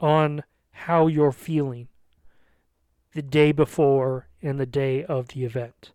on 0.00 0.42
how 0.72 1.06
you're 1.06 1.32
feeling 1.32 1.88
the 3.14 3.22
day 3.22 3.52
before 3.52 4.28
and 4.42 4.58
the 4.58 4.66
day 4.66 5.04
of 5.04 5.28
the 5.28 5.44
event. 5.44 5.92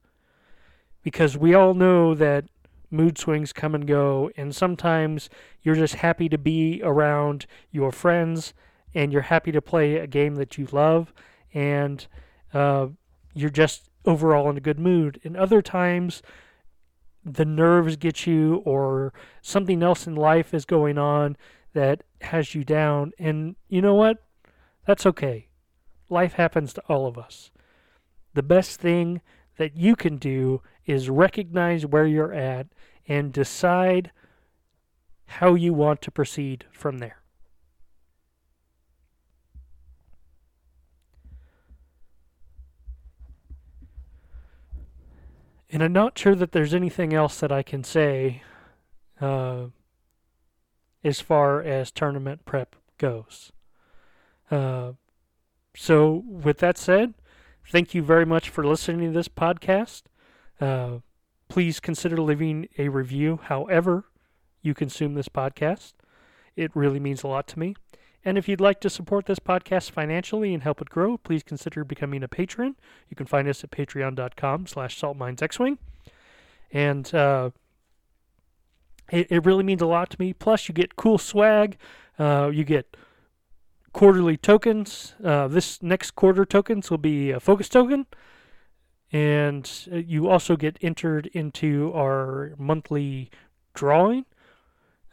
Because 1.02 1.38
we 1.38 1.54
all 1.54 1.74
know 1.74 2.14
that 2.16 2.46
mood 2.92 3.18
swings 3.18 3.54
come 3.54 3.76
and 3.76 3.88
go, 3.88 4.30
and 4.38 4.56
sometimes 4.56 5.30
you're 5.62 5.76
just 5.76 5.96
happy 5.96 6.30
to 6.30 6.38
be 6.38 6.82
around 6.84 7.46
your 7.72 7.92
friends 7.92 8.54
and 8.94 9.12
you're 9.12 9.24
happy 9.24 9.52
to 9.52 9.62
play 9.62 9.98
a 9.98 10.08
game 10.08 10.36
that 10.36 10.58
you 10.58 10.68
love, 10.72 11.14
and 11.54 12.08
uh, 12.54 12.88
you're 13.34 13.50
just 13.50 13.90
overall 14.06 14.50
in 14.50 14.56
a 14.56 14.62
good 14.62 14.80
mood. 14.80 15.20
And 15.24 15.36
other 15.36 15.62
times, 15.62 16.22
the 17.26 17.46
nerves 17.46 17.96
get 17.96 18.28
you, 18.28 18.62
or 18.66 19.12
something 19.42 19.82
else 19.82 20.06
in 20.06 20.16
life 20.16 20.54
is 20.54 20.66
going 20.66 20.98
on 20.98 21.36
that 21.74 22.04
has 22.22 22.54
you 22.54 22.64
down. 22.64 23.12
And 23.18 23.56
you 23.68 23.82
know 23.82 23.96
what? 23.96 24.24
That's 24.86 25.06
okay. 25.08 25.48
Life 26.10 26.34
happens 26.34 26.72
to 26.74 26.84
all 26.88 27.08
of 27.08 27.18
us. 27.18 27.50
The 28.36 28.44
best 28.44 28.80
thing 28.80 29.22
that 29.58 29.76
you 29.76 29.96
can 29.96 30.18
do 30.18 30.62
is 30.86 31.10
recognize 31.10 31.86
where 31.86 32.06
you're 32.06 32.34
at 32.34 32.68
and 33.08 33.34
decide 33.34 34.12
how 35.26 35.56
you 35.56 35.74
want 35.74 36.02
to 36.04 36.12
proceed 36.12 36.66
from 36.72 37.00
there. 37.00 37.22
And 45.70 45.84
I'm 45.84 45.94
not 45.94 46.18
sure 46.18 46.36
that 46.36 46.52
there's 46.52 46.74
anything 46.74 47.14
else 47.14 47.40
that 47.40 47.52
I 47.52 47.64
can 47.64 47.84
say 47.84 48.44
uh, 49.20 49.66
as 51.04 51.20
far 51.20 51.62
as 51.62 51.92
tournament 51.92 52.46
prep 52.46 52.76
goes. 52.98 53.52
Uh, 54.52 54.94
so, 55.76 56.24
with 56.26 56.60
that 56.60 56.78
said, 56.78 57.16
thank 57.70 57.94
you 57.94 58.02
very 58.02 58.26
much 58.26 58.50
for 58.50 58.66
listening 58.66 59.08
to 59.08 59.18
this 59.18 59.28
podcast. 59.28 60.04
Uh, 60.62 61.00
please 61.50 61.80
consider 61.80 62.18
leaving 62.22 62.68
a 62.78 62.90
review 62.90 63.40
however 63.44 64.06
you 64.62 64.74
consume 64.74 65.16
this 65.16 65.30
podcast. 65.30 65.94
It 66.56 66.72
really 66.74 67.00
means 67.00 67.24
a 67.24 67.28
lot 67.28 67.48
to 67.50 67.60
me. 67.60 67.76
And 68.26 68.40
if 68.40 68.50
you'd 68.50 68.60
like 68.60 68.82
to 68.82 68.90
support 68.90 69.28
this 69.28 69.38
podcast 69.38 69.92
financially 69.92 70.52
and 70.52 70.64
help 70.64 70.82
it 70.82 70.90
grow, 70.90 71.16
please 71.16 71.44
consider 71.44 71.84
becoming 71.84 72.24
a 72.24 72.28
patron. 72.28 72.76
You 73.08 73.16
can 73.16 73.28
find 73.28 73.48
us 73.48 73.64
at 73.64 73.70
patreon.com 73.70 74.66
slash 74.66 75.00
saltminesxwing. 75.00 75.78
And 76.72 77.14
uh, 77.14 77.52
it, 79.12 79.28
it 79.30 79.46
really 79.46 79.64
means 79.64 79.84
a 79.84 79.86
lot 79.86 80.10
to 80.10 80.18
me. 80.20 80.34
Plus, 80.34 80.68
you 80.68 80.74
get 80.74 80.96
cool 80.96 81.20
swag. 81.20 81.78
Uh, 82.18 82.50
you 82.52 82.64
get 82.64 82.98
quarterly 83.94 84.38
tokens. 84.38 85.14
Uh, 85.24 85.48
this 85.48 85.84
next 85.84 86.12
quarter 86.16 86.46
tokens 86.46 86.90
will 86.90 86.98
be 86.98 87.30
a 87.30 87.40
focus 87.40 87.70
token. 87.70 88.08
And 89.12 89.72
uh, 89.92 89.98
you 89.98 90.28
also 90.28 90.56
get 90.56 90.80
entered 90.82 91.28
into 91.28 91.94
our 91.94 92.56
monthly 92.58 93.30
drawing. 93.76 94.26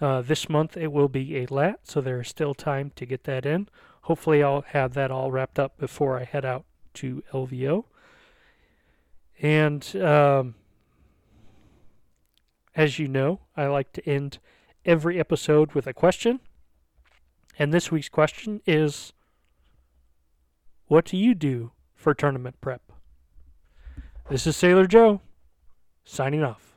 Uh, 0.02 0.20
this 0.20 0.48
month 0.48 0.76
it 0.76 0.90
will 0.90 1.08
be 1.08 1.36
a 1.36 1.46
LAAT, 1.46 1.76
so 1.84 2.00
there 2.00 2.20
is 2.20 2.26
still 2.26 2.54
time 2.54 2.90
to 2.96 3.06
get 3.06 3.22
that 3.22 3.46
in. 3.46 3.68
Hopefully, 4.02 4.42
I'll 4.42 4.62
have 4.62 4.94
that 4.94 5.12
all 5.12 5.30
wrapped 5.30 5.60
up 5.60 5.78
before 5.78 6.18
I 6.18 6.24
head 6.24 6.44
out 6.44 6.64
to 6.94 7.22
LVO. 7.32 7.84
And 9.40 9.96
um, 9.96 10.56
as 12.74 12.98
you 12.98 13.06
know, 13.06 13.42
I 13.56 13.66
like 13.66 13.92
to 13.92 14.04
end 14.08 14.40
every 14.84 15.20
episode 15.20 15.72
with 15.72 15.86
a 15.86 15.94
question. 15.94 16.40
And 17.56 17.72
this 17.72 17.92
week's 17.92 18.08
question 18.08 18.60
is 18.66 19.12
What 20.88 21.04
do 21.04 21.16
you 21.16 21.36
do 21.36 21.70
for 21.94 22.12
tournament 22.12 22.60
prep? 22.60 22.82
This 24.28 24.48
is 24.48 24.56
Sailor 24.56 24.88
Joe, 24.88 25.20
signing 26.04 26.42
off. 26.42 26.71